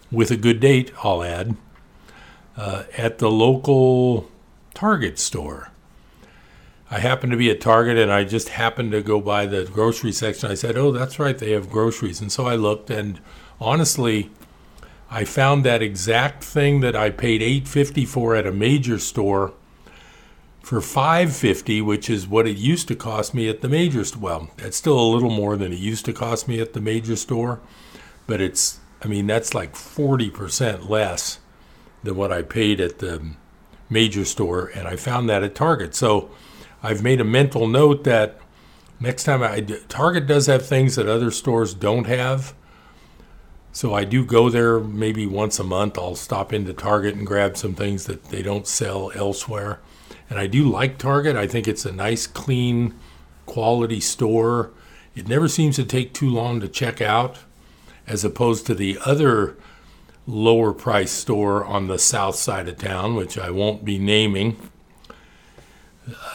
[0.10, 1.58] with a good date, I'll add,
[2.56, 4.32] uh, at the local
[4.74, 5.72] Target store.
[6.90, 10.14] I happened to be at Target and I just happened to go by the grocery
[10.14, 10.50] section.
[10.50, 13.20] I said, "Oh, that's right, they have groceries," and so I looked, and
[13.60, 14.30] honestly
[15.12, 19.54] I found that exact thing that I paid 850 for at a major store
[20.62, 24.22] for 550 which is what it used to cost me at the major store.
[24.22, 27.16] Well, that's still a little more than it used to cost me at the major
[27.16, 27.60] store,
[28.28, 31.40] but it's I mean that's like 40% less
[32.04, 33.32] than what I paid at the
[33.90, 35.96] major store and I found that at Target.
[35.96, 36.30] So
[36.84, 38.40] I've made a mental note that
[39.00, 42.54] next time I Target does have things that other stores don't have
[43.72, 45.98] so I do go there maybe once a month.
[45.98, 49.80] I'll stop into Target and grab some things that they don't sell elsewhere.
[50.30, 51.36] And I do like Target.
[51.36, 52.96] I think it's a nice, clean,
[53.46, 54.72] quality store.
[55.16, 57.40] It never seems to take too long to check out,
[58.08, 59.56] as opposed to the other
[60.26, 64.58] lower price store on the south side of town, which I won't be naming.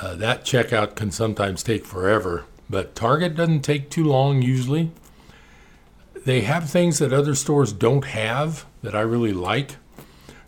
[0.01, 4.92] Uh, that checkout can sometimes take forever, but Target doesn't take too long usually
[6.24, 9.76] they have things that other stores don't have that I really like.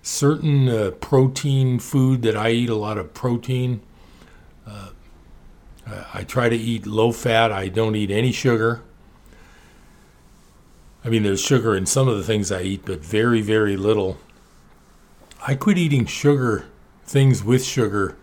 [0.02, 3.82] Certain uh, protein food that I eat a lot of protein.
[4.66, 4.90] Uh,
[6.12, 7.52] I try to eat low fat.
[7.52, 8.82] I don't eat any sugar.
[11.04, 14.18] I mean, there's sugar in some of the things I eat, but very, very little.
[15.46, 16.66] I quit eating sugar,
[17.04, 18.16] things with sugar,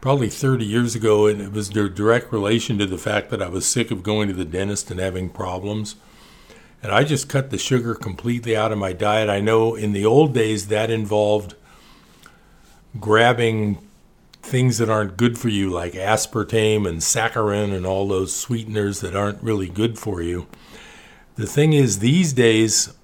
[0.00, 3.48] probably 30 years ago, and it was a direct relation to the fact that I
[3.48, 5.96] was sick of going to the dentist and having problems.
[6.82, 9.28] And I just cut the sugar completely out of my diet.
[9.28, 11.54] I know in the old days that involved
[13.00, 13.78] grabbing
[14.42, 19.16] things that aren't good for you, like aspartame and saccharin and all those sweeteners that
[19.16, 20.46] aren't really good for you.
[21.34, 22.94] The thing is, these days,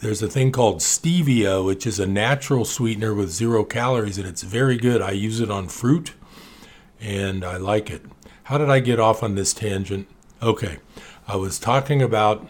[0.00, 4.42] there's a thing called stevia, which is a natural sweetener with zero calories, and it's
[4.42, 5.00] very good.
[5.00, 6.14] I use it on fruit,
[7.00, 8.02] and I like it.
[8.44, 10.08] How did I get off on this tangent?
[10.42, 10.78] Okay,
[11.26, 12.48] I was talking about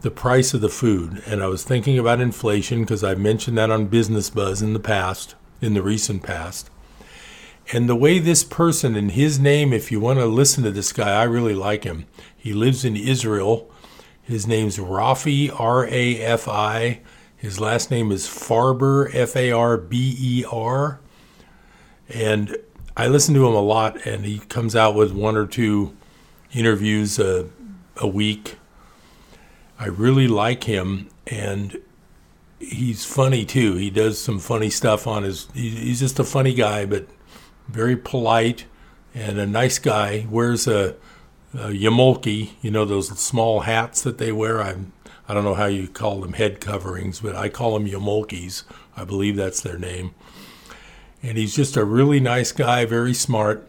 [0.00, 1.22] the price of the food.
[1.26, 4.80] And I was thinking about inflation because I've mentioned that on Business Buzz in the
[4.80, 6.70] past, in the recent past.
[7.72, 10.92] And the way this person and his name, if you want to listen to this
[10.92, 12.06] guy, I really like him.
[12.36, 13.70] He lives in Israel.
[14.22, 17.00] His name's Rafi, R A F I.
[17.36, 21.00] His last name is Farber, F A R B E R.
[22.08, 22.56] And
[22.96, 25.96] I listen to him a lot, and he comes out with one or two
[26.52, 27.48] interviews a,
[27.96, 28.56] a week
[29.80, 31.80] I really like him, and
[32.58, 33.76] he's funny too.
[33.76, 35.48] He does some funny stuff on his.
[35.54, 37.06] He's just a funny guy, but
[37.66, 38.66] very polite
[39.14, 40.26] and a nice guy.
[40.30, 40.96] Wears a,
[41.54, 41.90] a you
[42.70, 44.60] know those small hats that they wear.
[44.60, 44.92] I'm
[45.26, 48.64] I don't know how you call them head coverings, but I call them yarmulkes.
[48.98, 50.14] I believe that's their name.
[51.22, 53.66] And he's just a really nice guy, very smart.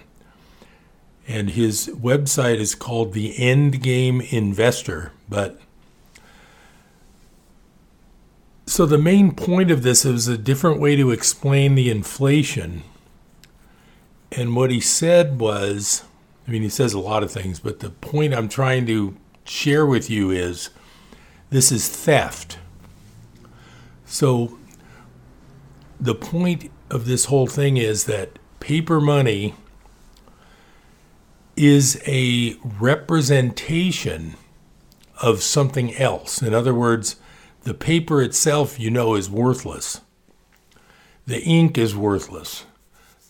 [1.26, 5.62] And his website is called The End Game Investor, but
[8.72, 12.84] so, the main point of this is a different way to explain the inflation.
[14.32, 16.06] And what he said was
[16.48, 19.86] I mean, he says a lot of things, but the point I'm trying to share
[19.86, 20.70] with you is
[21.50, 22.58] this is theft.
[24.06, 24.58] So,
[26.00, 29.56] the point of this whole thing is that paper money
[31.56, 34.36] is a representation
[35.22, 36.42] of something else.
[36.42, 37.18] In other words,
[37.64, 40.02] the paper itself, you know, is worthless.
[41.26, 42.66] the ink is worthless.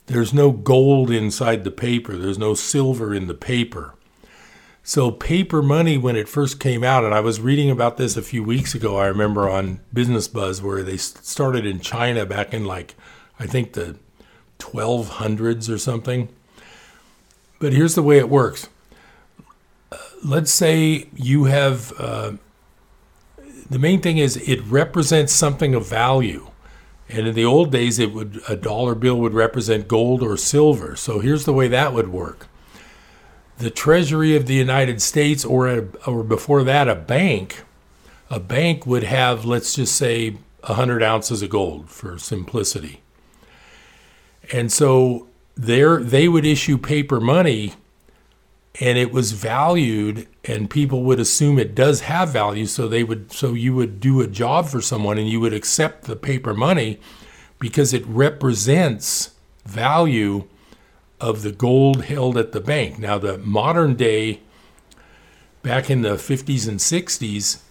[0.08, 3.96] There's no gold inside the paper, there's no silver in the paper.
[4.84, 8.22] So, paper money, when it first came out, and I was reading about this a
[8.24, 12.66] few weeks ago, I remember on Business Buzz, where they started in China back in
[12.66, 12.96] like,
[13.40, 13.98] I think the
[14.58, 16.30] 1200s or something.
[17.60, 18.70] But here's the way it works.
[19.92, 22.34] Uh, let's say you have, uh,
[23.72, 26.52] the main thing is it represents something of value.
[27.08, 30.96] And in the old days, it would a dollar bill would represent gold or silver.
[30.98, 32.48] So here's the way that would work
[33.58, 37.62] the Treasury of the United States, or, a, or before that, a bank,
[38.30, 43.02] a bank would have, let's just say, 100 ounces of gold for simplicity.
[44.52, 47.76] And so there, they would issue paper money
[48.80, 53.32] and it was valued and people would assume it does have value so they would
[53.32, 57.00] so you would do a job for someone and you would accept the paper money
[57.60, 59.32] because it represents
[59.66, 60.48] value
[61.22, 62.98] of the gold held at the bank.
[62.98, 64.42] Now, the modern day,
[65.62, 67.62] back in the 50s and 60s,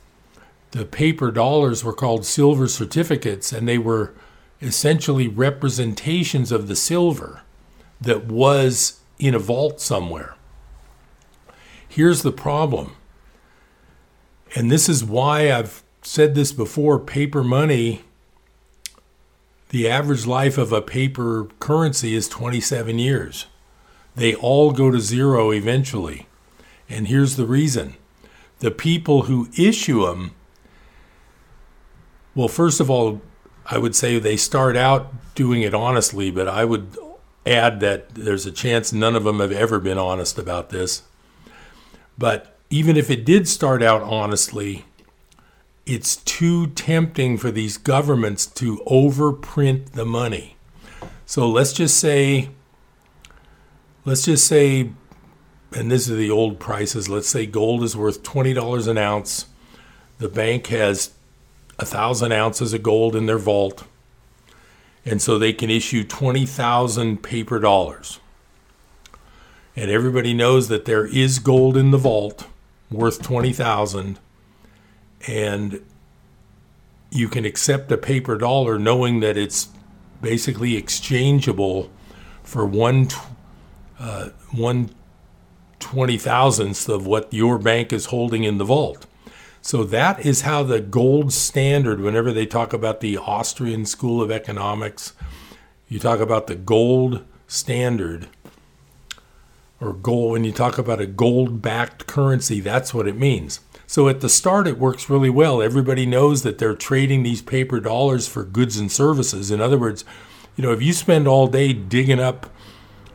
[0.71, 4.15] the paper dollars were called silver certificates, and they were
[4.63, 7.43] essentially representations of the silver
[8.01, 10.37] that was in a vault somewhere.
[11.91, 12.93] Here's the problem,
[14.55, 18.05] and this is why I've said this before paper money
[19.71, 23.47] the average life of a paper currency is 27 years.
[24.15, 26.29] They all go to zero eventually.
[26.89, 27.97] And here's the reason
[28.61, 30.33] the people who issue them,
[32.37, 33.21] well, first of all,
[33.67, 36.97] I would say they start out doing it honestly, but I would
[37.45, 41.03] add that there's a chance none of them have ever been honest about this.
[42.21, 44.85] But even if it did start out honestly,
[45.87, 50.59] it's too tempting for these governments to overprint the money.
[51.25, 52.51] So let's just say,
[54.05, 54.91] let's just say,
[55.73, 59.47] and this is the old prices, let's say gold is worth $20 an ounce.
[60.19, 61.13] The bank has
[61.79, 63.85] a thousand ounces of gold in their vault.
[65.07, 68.21] And so they can issue 20,000 paper dollars.
[69.77, 72.47] And everybody knows that there is gold in the vault
[72.91, 74.19] worth 20,000
[75.29, 75.81] and
[77.11, 79.69] you can accept a paper dollar knowing that it's
[80.23, 81.91] basically exchangeable
[82.43, 83.09] for one
[83.99, 84.91] uh, one
[85.79, 89.07] twenty thousandth of what your bank is holding in the vault.
[89.63, 92.01] So that is how the gold standard.
[92.01, 95.13] Whenever they talk about the Austrian School of Economics,
[95.89, 98.29] you talk about the gold standard
[99.81, 100.33] or gold.
[100.33, 103.61] When you talk about a gold-backed currency, that's what it means.
[103.87, 105.61] So at the start, it works really well.
[105.61, 109.51] Everybody knows that they're trading these paper dollars for goods and services.
[109.51, 110.05] In other words,
[110.57, 112.49] you know, if you spend all day digging up,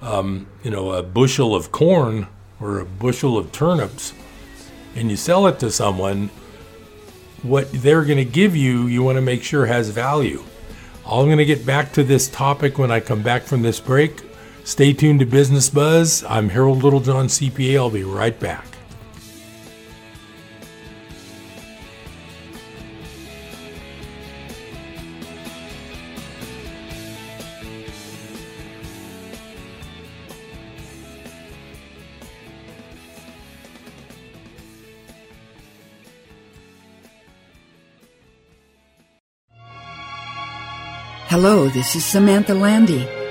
[0.01, 2.27] um, you know, a bushel of corn
[2.59, 4.13] or a bushel of turnips,
[4.95, 6.29] and you sell it to someone,
[7.41, 10.43] what they're going to give you, you want to make sure has value.
[11.05, 14.23] I'm going to get back to this topic when I come back from this break.
[14.65, 16.23] Stay tuned to Business Buzz.
[16.27, 17.77] I'm Harold Littlejohn, CPA.
[17.77, 18.65] I'll be right back.
[41.27, 43.07] Hello, this is Samantha Landy,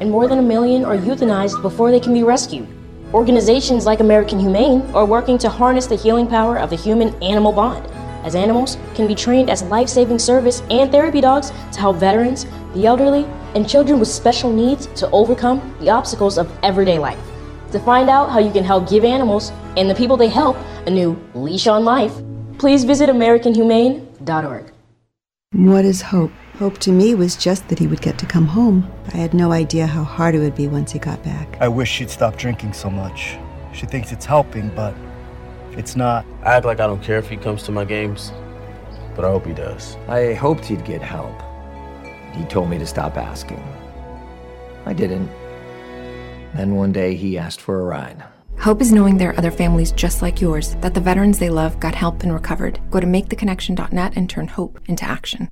[0.00, 2.66] and more than a million are euthanized before they can be rescued.
[3.12, 7.52] Organizations like American Humane are working to harness the healing power of the human animal
[7.52, 7.86] bond,
[8.24, 12.46] as animals can be trained as life saving service and therapy dogs to help veterans,
[12.74, 13.24] the elderly,
[13.54, 17.18] and children with special needs to overcome the obstacles of everyday life.
[17.72, 20.90] To find out how you can help give animals and the people they help a
[20.90, 22.12] new leash on life,
[22.58, 24.72] please visit AmericanHumane.org.
[25.52, 26.32] What is hope?
[26.60, 28.86] Hope to me was just that he would get to come home.
[29.14, 31.56] I had no idea how hard it would be once he got back.
[31.58, 33.38] I wish she'd stop drinking so much.
[33.72, 34.94] She thinks it's helping, but
[35.72, 36.26] it's not.
[36.42, 38.30] I act like I don't care if he comes to my games,
[39.16, 39.96] but I hope he does.
[40.06, 41.32] I hoped he'd get help.
[42.34, 43.64] He told me to stop asking.
[44.84, 45.30] I didn't.
[46.54, 48.22] Then one day he asked for a ride.
[48.58, 51.80] Hope is knowing there are other families just like yours, that the veterans they love
[51.80, 52.80] got help and recovered.
[52.90, 55.48] Go to maketheconnection.net and turn hope into action.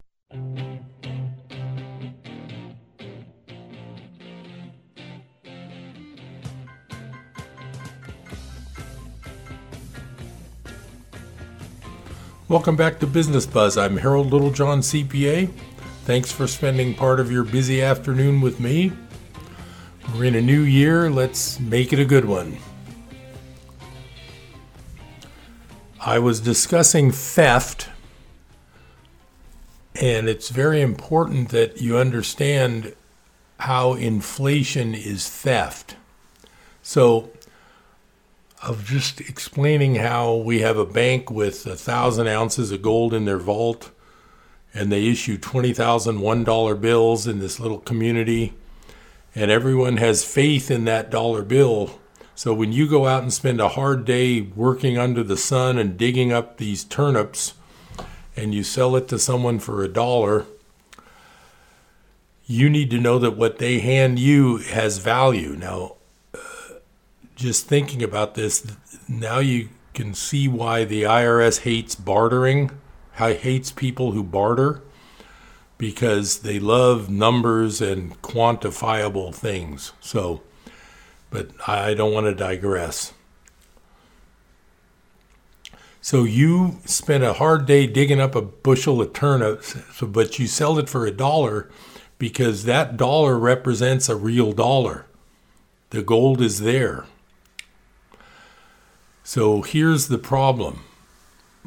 [12.49, 13.77] Welcome back to Business Buzz.
[13.77, 15.51] I'm Harold Littlejohn, CPA.
[16.05, 18.91] Thanks for spending part of your busy afternoon with me.
[20.15, 21.11] We're in a new year.
[21.11, 22.57] Let's make it a good one.
[26.01, 27.91] I was discussing theft,
[30.01, 32.95] and it's very important that you understand
[33.61, 35.97] how inflation is theft.
[36.81, 37.29] So,
[38.63, 43.25] of just explaining how we have a bank with a thousand ounces of gold in
[43.25, 43.91] their vault
[44.75, 48.53] and they issue 20,000 $1 bills in this little community
[49.35, 52.01] and everyone has faith in that dollar bill.
[52.35, 55.97] So when you go out and spend a hard day working under the sun and
[55.97, 57.55] digging up these turnips
[58.37, 60.47] and you sell it to someone for a dollar,
[62.47, 65.55] you need to know that what they hand you has value.
[65.57, 65.98] Now,
[67.39, 68.67] just thinking about this,
[69.09, 72.71] now you can see why the IRS hates bartering,
[73.13, 74.83] how hates people who barter,
[75.79, 79.93] because they love numbers and quantifiable things.
[80.01, 80.43] So,
[81.31, 83.13] but I don't want to digress.
[86.01, 90.79] So you spent a hard day digging up a bushel of turnips, but you sell
[90.79, 91.71] it for a dollar
[92.19, 95.07] because that dollar represents a real dollar.
[95.91, 97.05] The gold is there.
[99.29, 100.85] So here's the problem.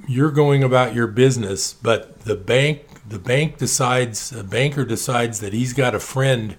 [0.07, 5.53] You're going about your business, but the bank the bank decides a banker decides that
[5.53, 6.55] he's got a friend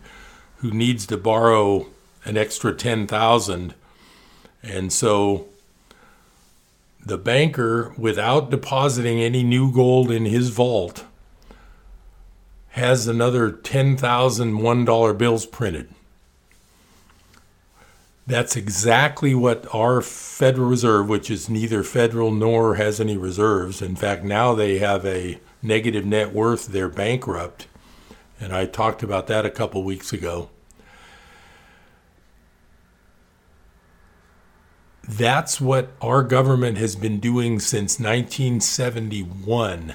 [0.58, 1.88] who needs to borrow
[2.24, 3.74] an extra 10,000
[4.62, 5.48] and so
[7.04, 11.04] the banker without depositing any new gold in his vault
[12.68, 15.88] has another 10,000 $1 bills printed.
[18.26, 23.96] That's exactly what our Federal Reserve, which is neither federal nor has any reserves, in
[23.96, 27.66] fact, now they have a negative net worth, they're bankrupt.
[28.40, 30.50] And I talked about that a couple weeks ago.
[35.08, 39.94] That's what our government has been doing since 1971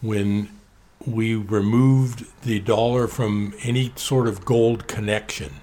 [0.00, 0.48] when
[1.06, 5.54] we removed the dollar from any sort of gold connection.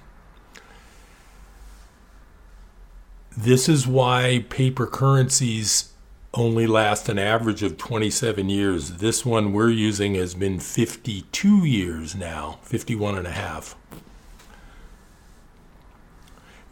[3.42, 5.94] This is why paper currencies
[6.34, 8.98] only last an average of 27 years.
[8.98, 13.76] This one we're using has been 52 years now, 51 and a half.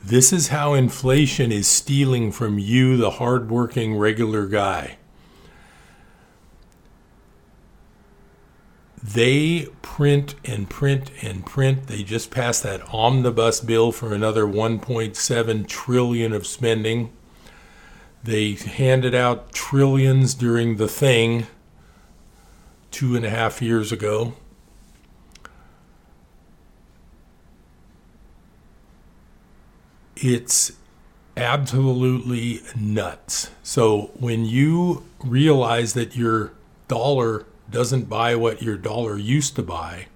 [0.05, 4.99] This is how inflation is stealing from you, the hardworking regular guy.
[9.03, 11.87] They print and print and print.
[11.87, 17.13] They just passed that omnibus bill for another 1.7 trillion of spending.
[18.25, 21.47] They handed out trillions during the thing
[22.91, 24.35] two and a half years ago.
[30.17, 30.73] It's
[31.37, 33.51] absolutely nuts.
[33.63, 36.53] So when you realize that your
[36.89, 40.07] dollar doesn't buy what your dollar used to buy.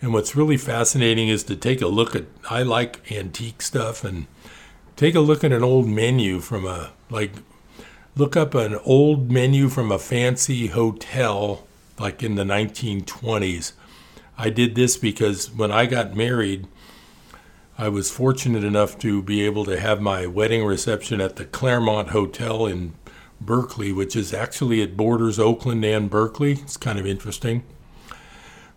[0.00, 4.26] And what's really fascinating is to take a look at, I like antique stuff, and
[4.96, 7.32] take a look at an old menu from a, like,
[8.16, 11.66] look up an old menu from a fancy hotel,
[11.98, 13.72] like in the 1920s.
[14.36, 16.66] I did this because when I got married,
[17.78, 22.10] I was fortunate enough to be able to have my wedding reception at the Claremont
[22.10, 22.94] Hotel in
[23.40, 26.52] Berkeley, which is actually it borders Oakland and Berkeley.
[26.52, 27.62] It's kind of interesting.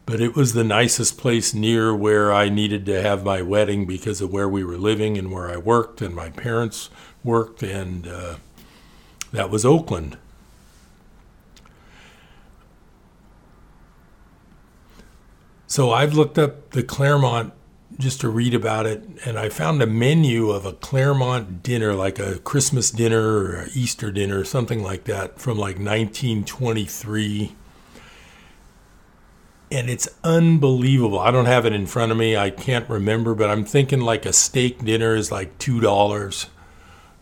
[0.05, 4.21] But it was the nicest place near where I needed to have my wedding because
[4.21, 6.89] of where we were living and where I worked and my parents
[7.23, 8.35] worked, and uh,
[9.33, 10.17] that was Oakland.
[15.67, 17.53] So I've looked up the Claremont
[17.99, 22.19] just to read about it, and I found a menu of a Claremont dinner, like
[22.19, 27.55] a Christmas dinner or Easter dinner, something like that, from like 1923.
[29.71, 31.19] And it's unbelievable.
[31.19, 32.37] I don't have it in front of me.
[32.37, 36.47] I can't remember, but I'm thinking like a steak dinner is like two dollars.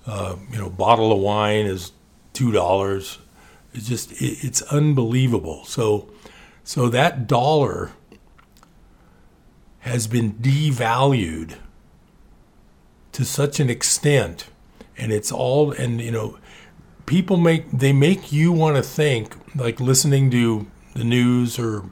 [0.05, 1.93] Uh, you know, bottle of wine is
[2.33, 3.17] two dollars.
[3.73, 5.65] It's just it, it's unbelievable.
[5.65, 6.09] So,
[6.63, 7.93] so that dollar
[9.85, 11.57] has been devalued
[13.11, 14.47] to such an extent
[14.97, 16.39] and it's all and you know
[17.05, 20.65] people make they make you want to think like listening to
[20.95, 21.83] the news or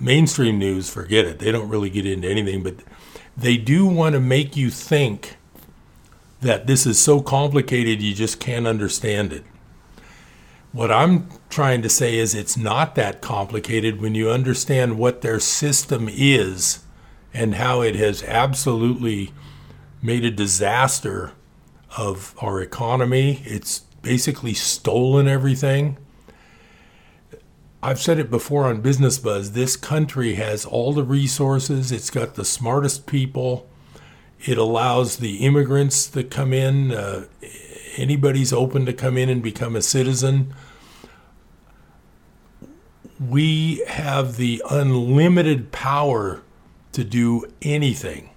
[0.00, 2.74] mainstream news forget it they don't really get into anything but
[3.36, 5.36] they do want to make you think
[6.40, 9.44] that this is so complicated you just can't understand it
[10.72, 15.40] what i'm trying to say is it's not that complicated when you understand what their
[15.40, 16.80] system is
[17.32, 19.32] and how it has absolutely
[20.02, 21.32] made a disaster
[21.96, 23.42] of our economy.
[23.44, 25.98] It's basically stolen everything.
[27.82, 32.34] I've said it before on Business Buzz this country has all the resources, it's got
[32.34, 33.68] the smartest people,
[34.40, 36.92] it allows the immigrants that come in.
[36.92, 37.26] Uh,
[37.96, 40.54] anybody's open to come in and become a citizen.
[43.20, 46.42] We have the unlimited power
[46.92, 48.30] to do anything.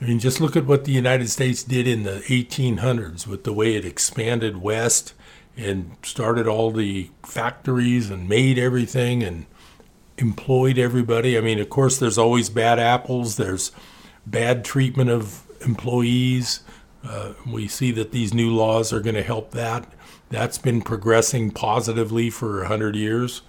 [0.00, 3.52] I mean, just look at what the United States did in the 1800s with the
[3.52, 5.14] way it expanded west
[5.56, 9.46] and started all the factories and made everything and
[10.18, 11.38] employed everybody.
[11.38, 13.70] I mean, of course, there's always bad apples, there's
[14.26, 16.60] bad treatment of employees.
[17.04, 19.86] Uh, we see that these new laws are going to help that.
[20.30, 23.42] That's been progressing positively for 100 years.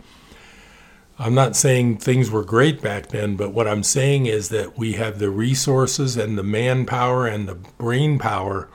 [1.20, 4.94] I'm not saying things were great back then, but what I'm saying is that we
[4.94, 8.68] have the resources and the manpower and the brain power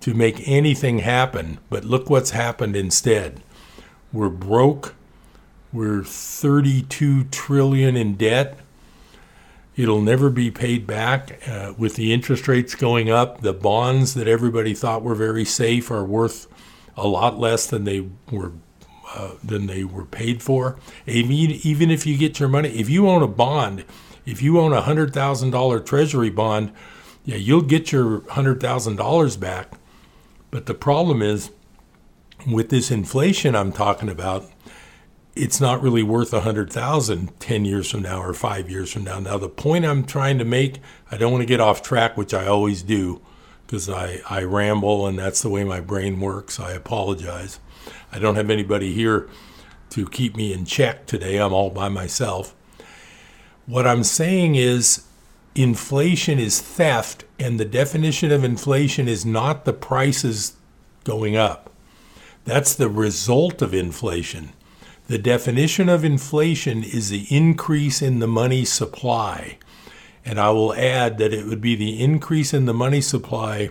[0.00, 1.58] to make anything happen.
[1.68, 3.42] But look what's happened instead.
[4.12, 4.94] We're broke.
[5.72, 8.58] We're 32 trillion in debt.
[9.76, 11.40] It'll never be paid back.
[11.48, 15.90] Uh, with the interest rates going up, the bonds that everybody thought were very safe
[15.90, 16.46] are worth
[16.96, 18.52] a lot less than they were
[19.14, 20.78] uh, than they were paid for.
[21.06, 23.84] Even, even if you get your money, if you own a bond,
[24.24, 26.72] if you own a hundred thousand dollar Treasury bond,
[27.24, 29.72] yeah, you'll get your hundred thousand dollars back.
[30.50, 31.50] But the problem is,
[32.46, 34.50] with this inflation I'm talking about,
[35.34, 39.04] it's not really worth a hundred thousand 10 years from now or five years from
[39.04, 39.20] now.
[39.20, 42.34] Now the point I'm trying to make, I don't want to get off track, which
[42.34, 43.20] I always do,
[43.66, 46.58] because I, I ramble and that's the way my brain works.
[46.58, 47.60] I apologize.
[48.12, 49.28] I don't have anybody here
[49.90, 51.36] to keep me in check today.
[51.38, 52.54] I'm all by myself.
[53.66, 55.04] What I'm saying is
[55.54, 60.56] inflation is theft, and the definition of inflation is not the prices
[61.04, 61.70] going up.
[62.44, 64.52] That's the result of inflation.
[65.10, 69.58] The definition of inflation is the increase in the money supply.
[70.24, 73.70] And I will add that it would be the increase in the money supply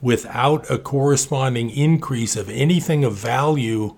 [0.00, 3.94] without a corresponding increase of anything of value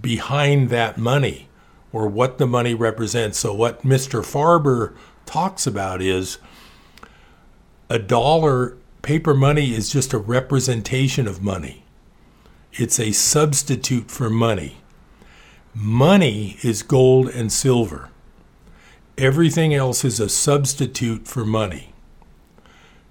[0.00, 1.50] behind that money
[1.92, 3.36] or what the money represents.
[3.38, 4.20] So, what Mr.
[4.20, 4.96] Farber
[5.26, 6.38] talks about is
[7.90, 11.84] a dollar, paper money is just a representation of money,
[12.72, 14.78] it's a substitute for money.
[15.74, 18.10] Money is gold and silver.
[19.18, 21.94] Everything else is a substitute for money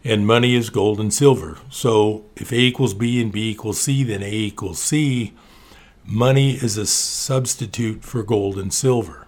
[0.04, 1.58] and money is gold and silver.
[1.70, 5.34] So if A equals B and B equals C, then A equals C.
[6.06, 9.28] Money is a substitute for gold and silver.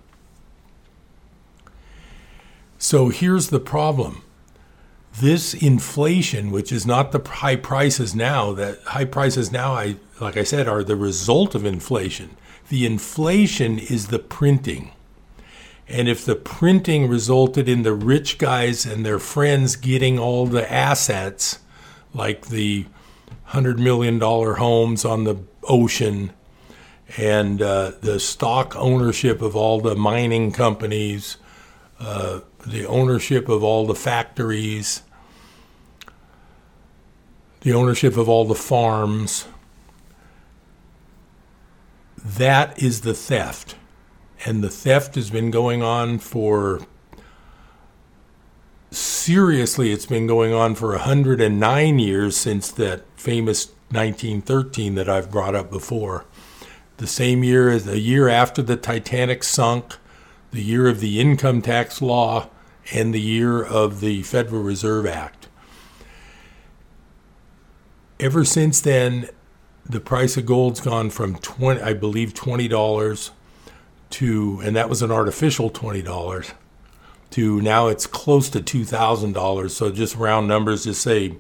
[2.78, 4.22] So here's the problem.
[5.20, 10.36] This inflation, which is not the high prices now, that high prices now, I like
[10.36, 12.36] I said, are the result of inflation.
[12.70, 14.92] The inflation is the printing.
[15.88, 20.72] And if the printing resulted in the rich guys and their friends getting all the
[20.72, 21.60] assets,
[22.14, 22.86] like the
[23.50, 26.32] $100 million homes on the ocean
[27.18, 31.38] and uh, the stock ownership of all the mining companies,
[32.00, 35.04] uh, the ownership of all the factories,
[37.62, 39.46] the ownership of all the farms,
[42.26, 43.76] that is the theft.
[44.46, 46.82] And the theft has been going on for
[48.92, 55.56] seriously it's been going on for 109 years since that famous 1913 that I've brought
[55.56, 56.26] up before.
[56.98, 59.98] The same year as the year after the Titanic sunk
[60.52, 62.50] the year of the income tax law
[62.94, 65.48] and the year of the Federal Reserve Act.
[68.20, 69.30] Ever since then
[69.88, 73.30] the price of gold's gone from 20 I believe $20
[74.12, 76.54] to, and that was an artificial $20,
[77.32, 79.70] to now it's close to $2,000.
[79.70, 81.38] So just round numbers, just say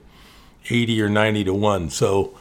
[0.69, 1.89] 80 or 90 to 1.
[1.89, 2.37] So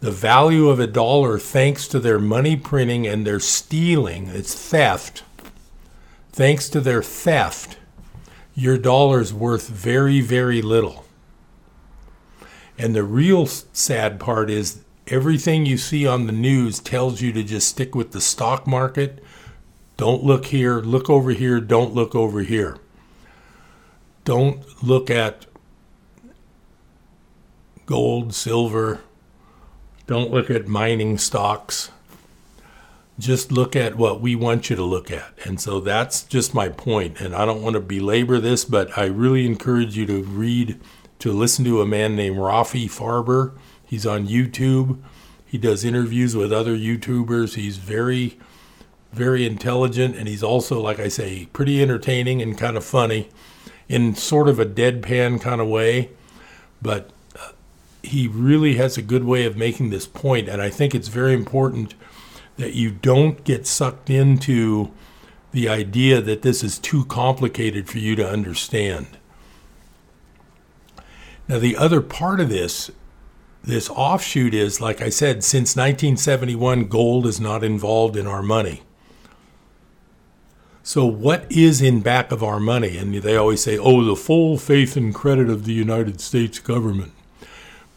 [0.00, 5.22] the value of a dollar, thanks to their money printing and their stealing, it's theft.
[6.32, 7.78] Thanks to their theft,
[8.54, 11.04] your dollar's worth very, very little.
[12.78, 17.42] And the real sad part is everything you see on the news tells you to
[17.42, 19.22] just stick with the stock market.
[19.96, 22.78] Don't look here, look over here, don't look over here.
[24.24, 25.46] Don't look at
[27.86, 29.00] gold, silver.
[30.06, 31.90] Don't look at mining stocks.
[33.18, 35.32] Just look at what we want you to look at.
[35.44, 37.20] And so that's just my point.
[37.20, 40.80] And I don't want to belabor this, but I really encourage you to read,
[41.18, 43.52] to listen to a man named Rafi Farber.
[43.92, 44.96] He's on YouTube.
[45.44, 47.56] He does interviews with other YouTubers.
[47.56, 48.38] He's very,
[49.12, 50.16] very intelligent.
[50.16, 53.28] And he's also, like I say, pretty entertaining and kind of funny
[53.90, 56.08] in sort of a deadpan kind of way.
[56.80, 57.50] But uh,
[58.02, 61.34] he really has a good way of making this point, and I think it's very
[61.34, 61.94] important
[62.56, 64.90] that you don't get sucked into
[65.50, 69.18] the idea that this is too complicated for you to understand.
[71.46, 72.90] Now, the other part of this,
[73.64, 78.82] this offshoot is, like I said, since 1971, gold is not involved in our money.
[80.82, 82.96] So, what is in back of our money?
[82.96, 87.12] And they always say, oh, the full faith and credit of the United States government.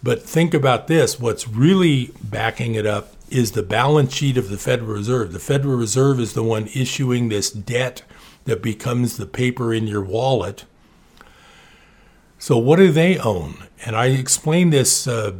[0.04, 4.58] But think about this what's really backing it up is the balance sheet of the
[4.58, 5.34] Federal Reserve.
[5.34, 8.04] The Federal Reserve is the one issuing this debt
[8.44, 10.66] that becomes the paper in your wallet.
[12.38, 13.66] So, what do they own?
[13.84, 15.34] And I explained this uh,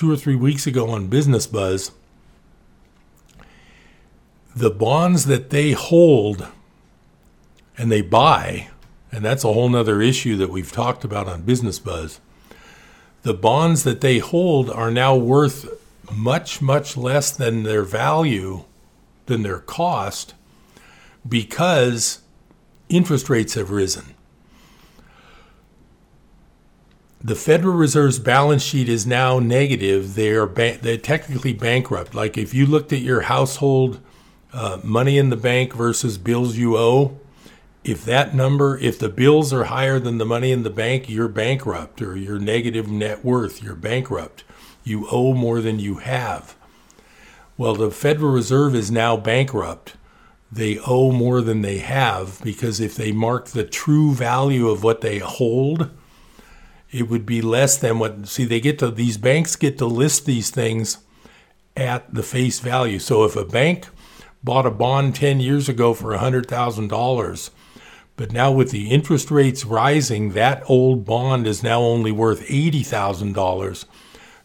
[0.00, 1.92] two or three weeks ago on Business Buzz.
[4.56, 6.48] The bonds that they hold
[7.76, 8.70] and they buy,
[9.12, 12.18] and that's a whole nother issue that we've talked about on Business Buzz
[13.22, 15.68] the bonds that they hold are now worth
[16.10, 18.64] much, much less than their value,
[19.26, 20.32] than their cost,
[21.28, 22.20] because
[22.88, 24.14] interest rates have risen.
[27.22, 30.14] The Federal Reserve's balance sheet is now negative.
[30.14, 32.14] They are ba- they're technically bankrupt.
[32.14, 34.00] Like if you looked at your household
[34.54, 37.18] uh, money in the bank versus bills you owe,
[37.84, 41.28] if that number, if the bills are higher than the money in the bank, you're
[41.28, 44.42] bankrupt or you're negative net worth, you're bankrupt.
[44.82, 46.56] You owe more than you have.
[47.58, 49.94] Well, the Federal Reserve is now bankrupt.
[50.50, 55.02] They owe more than they have because if they mark the true value of what
[55.02, 55.90] they hold,
[56.90, 58.28] it would be less than what.
[58.28, 60.98] See, they get to, these banks get to list these things
[61.76, 62.98] at the face value.
[62.98, 63.88] So if a bank
[64.42, 67.50] bought a bond 10 years ago for $100,000,
[68.20, 73.86] but now, with the interest rates rising, that old bond is now only worth $80,000.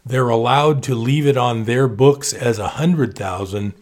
[0.05, 3.73] They're allowed to leave it on their books as a 100,000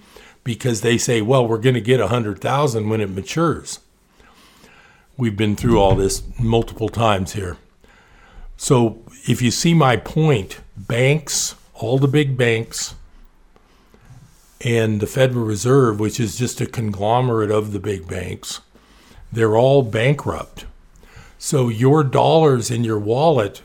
[0.44, 3.82] because they say, well, we're going to get a 100,000 when it matures.
[5.16, 7.58] We've been through all this multiple times here.
[8.58, 12.96] So, if you see my point, banks, all the big banks,
[14.62, 18.62] and the Federal Reserve, which is just a conglomerate of the big banks,
[19.32, 20.66] they're all bankrupt.
[21.38, 23.62] So your dollars in your wallet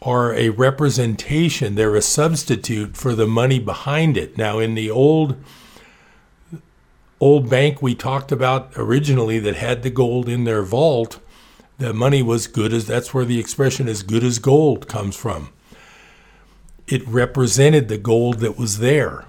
[0.00, 4.38] are a representation, they're a substitute for the money behind it.
[4.38, 5.36] Now in the old
[7.20, 11.20] old bank we talked about originally that had the gold in their vault,
[11.82, 15.50] the money was good as that's where the expression as good as gold comes from.
[16.86, 19.24] It represented the gold that was there.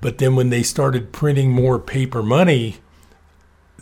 [0.00, 2.76] But then when they started printing more paper money,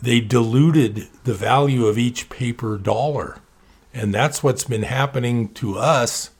[0.01, 3.39] they diluted the value of each paper dollar.
[3.93, 6.31] And that's what's been happening to us.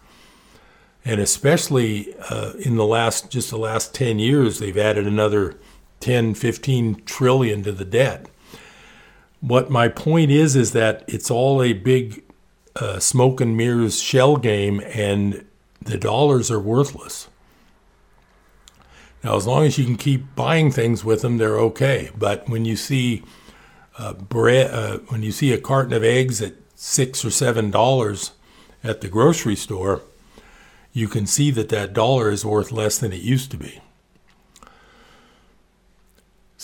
[1.04, 5.56] And especially uh, in the last, just the last 10 years, they've added another
[6.00, 8.28] 10, 15 trillion to the debt.
[9.48, 12.24] What my point is, is that it's all a big
[12.76, 15.46] uh, smoke and mirrors shell game, and
[15.80, 17.30] the dollars are worthless.
[19.24, 22.10] Now, as long as you can keep buying things with them, they're okay.
[22.18, 23.22] But when you see
[24.00, 28.32] uh, bread, uh, when you see a carton of eggs at six or seven dollars
[28.84, 30.02] at the grocery store,
[30.92, 33.80] you can see that that dollar is worth less than it used to be.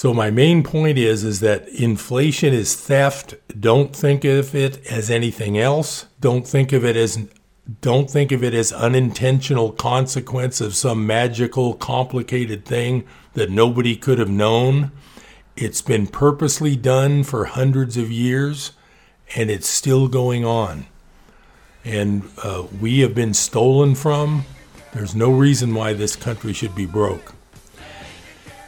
[0.01, 3.35] So my main point is is that inflation is theft.
[3.59, 6.07] Don't think of it as anything else.
[6.19, 7.27] Don't think of it as
[7.81, 14.17] don't think of it as unintentional consequence of some magical complicated thing that nobody could
[14.17, 14.91] have known.
[15.55, 18.71] It's been purposely done for hundreds of years,
[19.35, 20.87] and it's still going on.
[21.85, 24.45] And uh, we have been stolen from.
[24.93, 27.35] There's no reason why this country should be broke.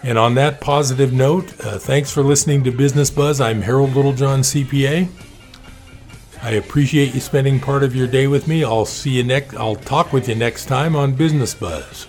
[0.04, 3.40] And on that positive note, uh, thanks for listening to Business Buzz.
[3.40, 5.08] I'm Harold Littlejohn, CPA.
[6.42, 8.66] I appreciate you spending part of your day with me.
[8.66, 12.06] I'll see you next I'll talk with you next time on Business Buzz.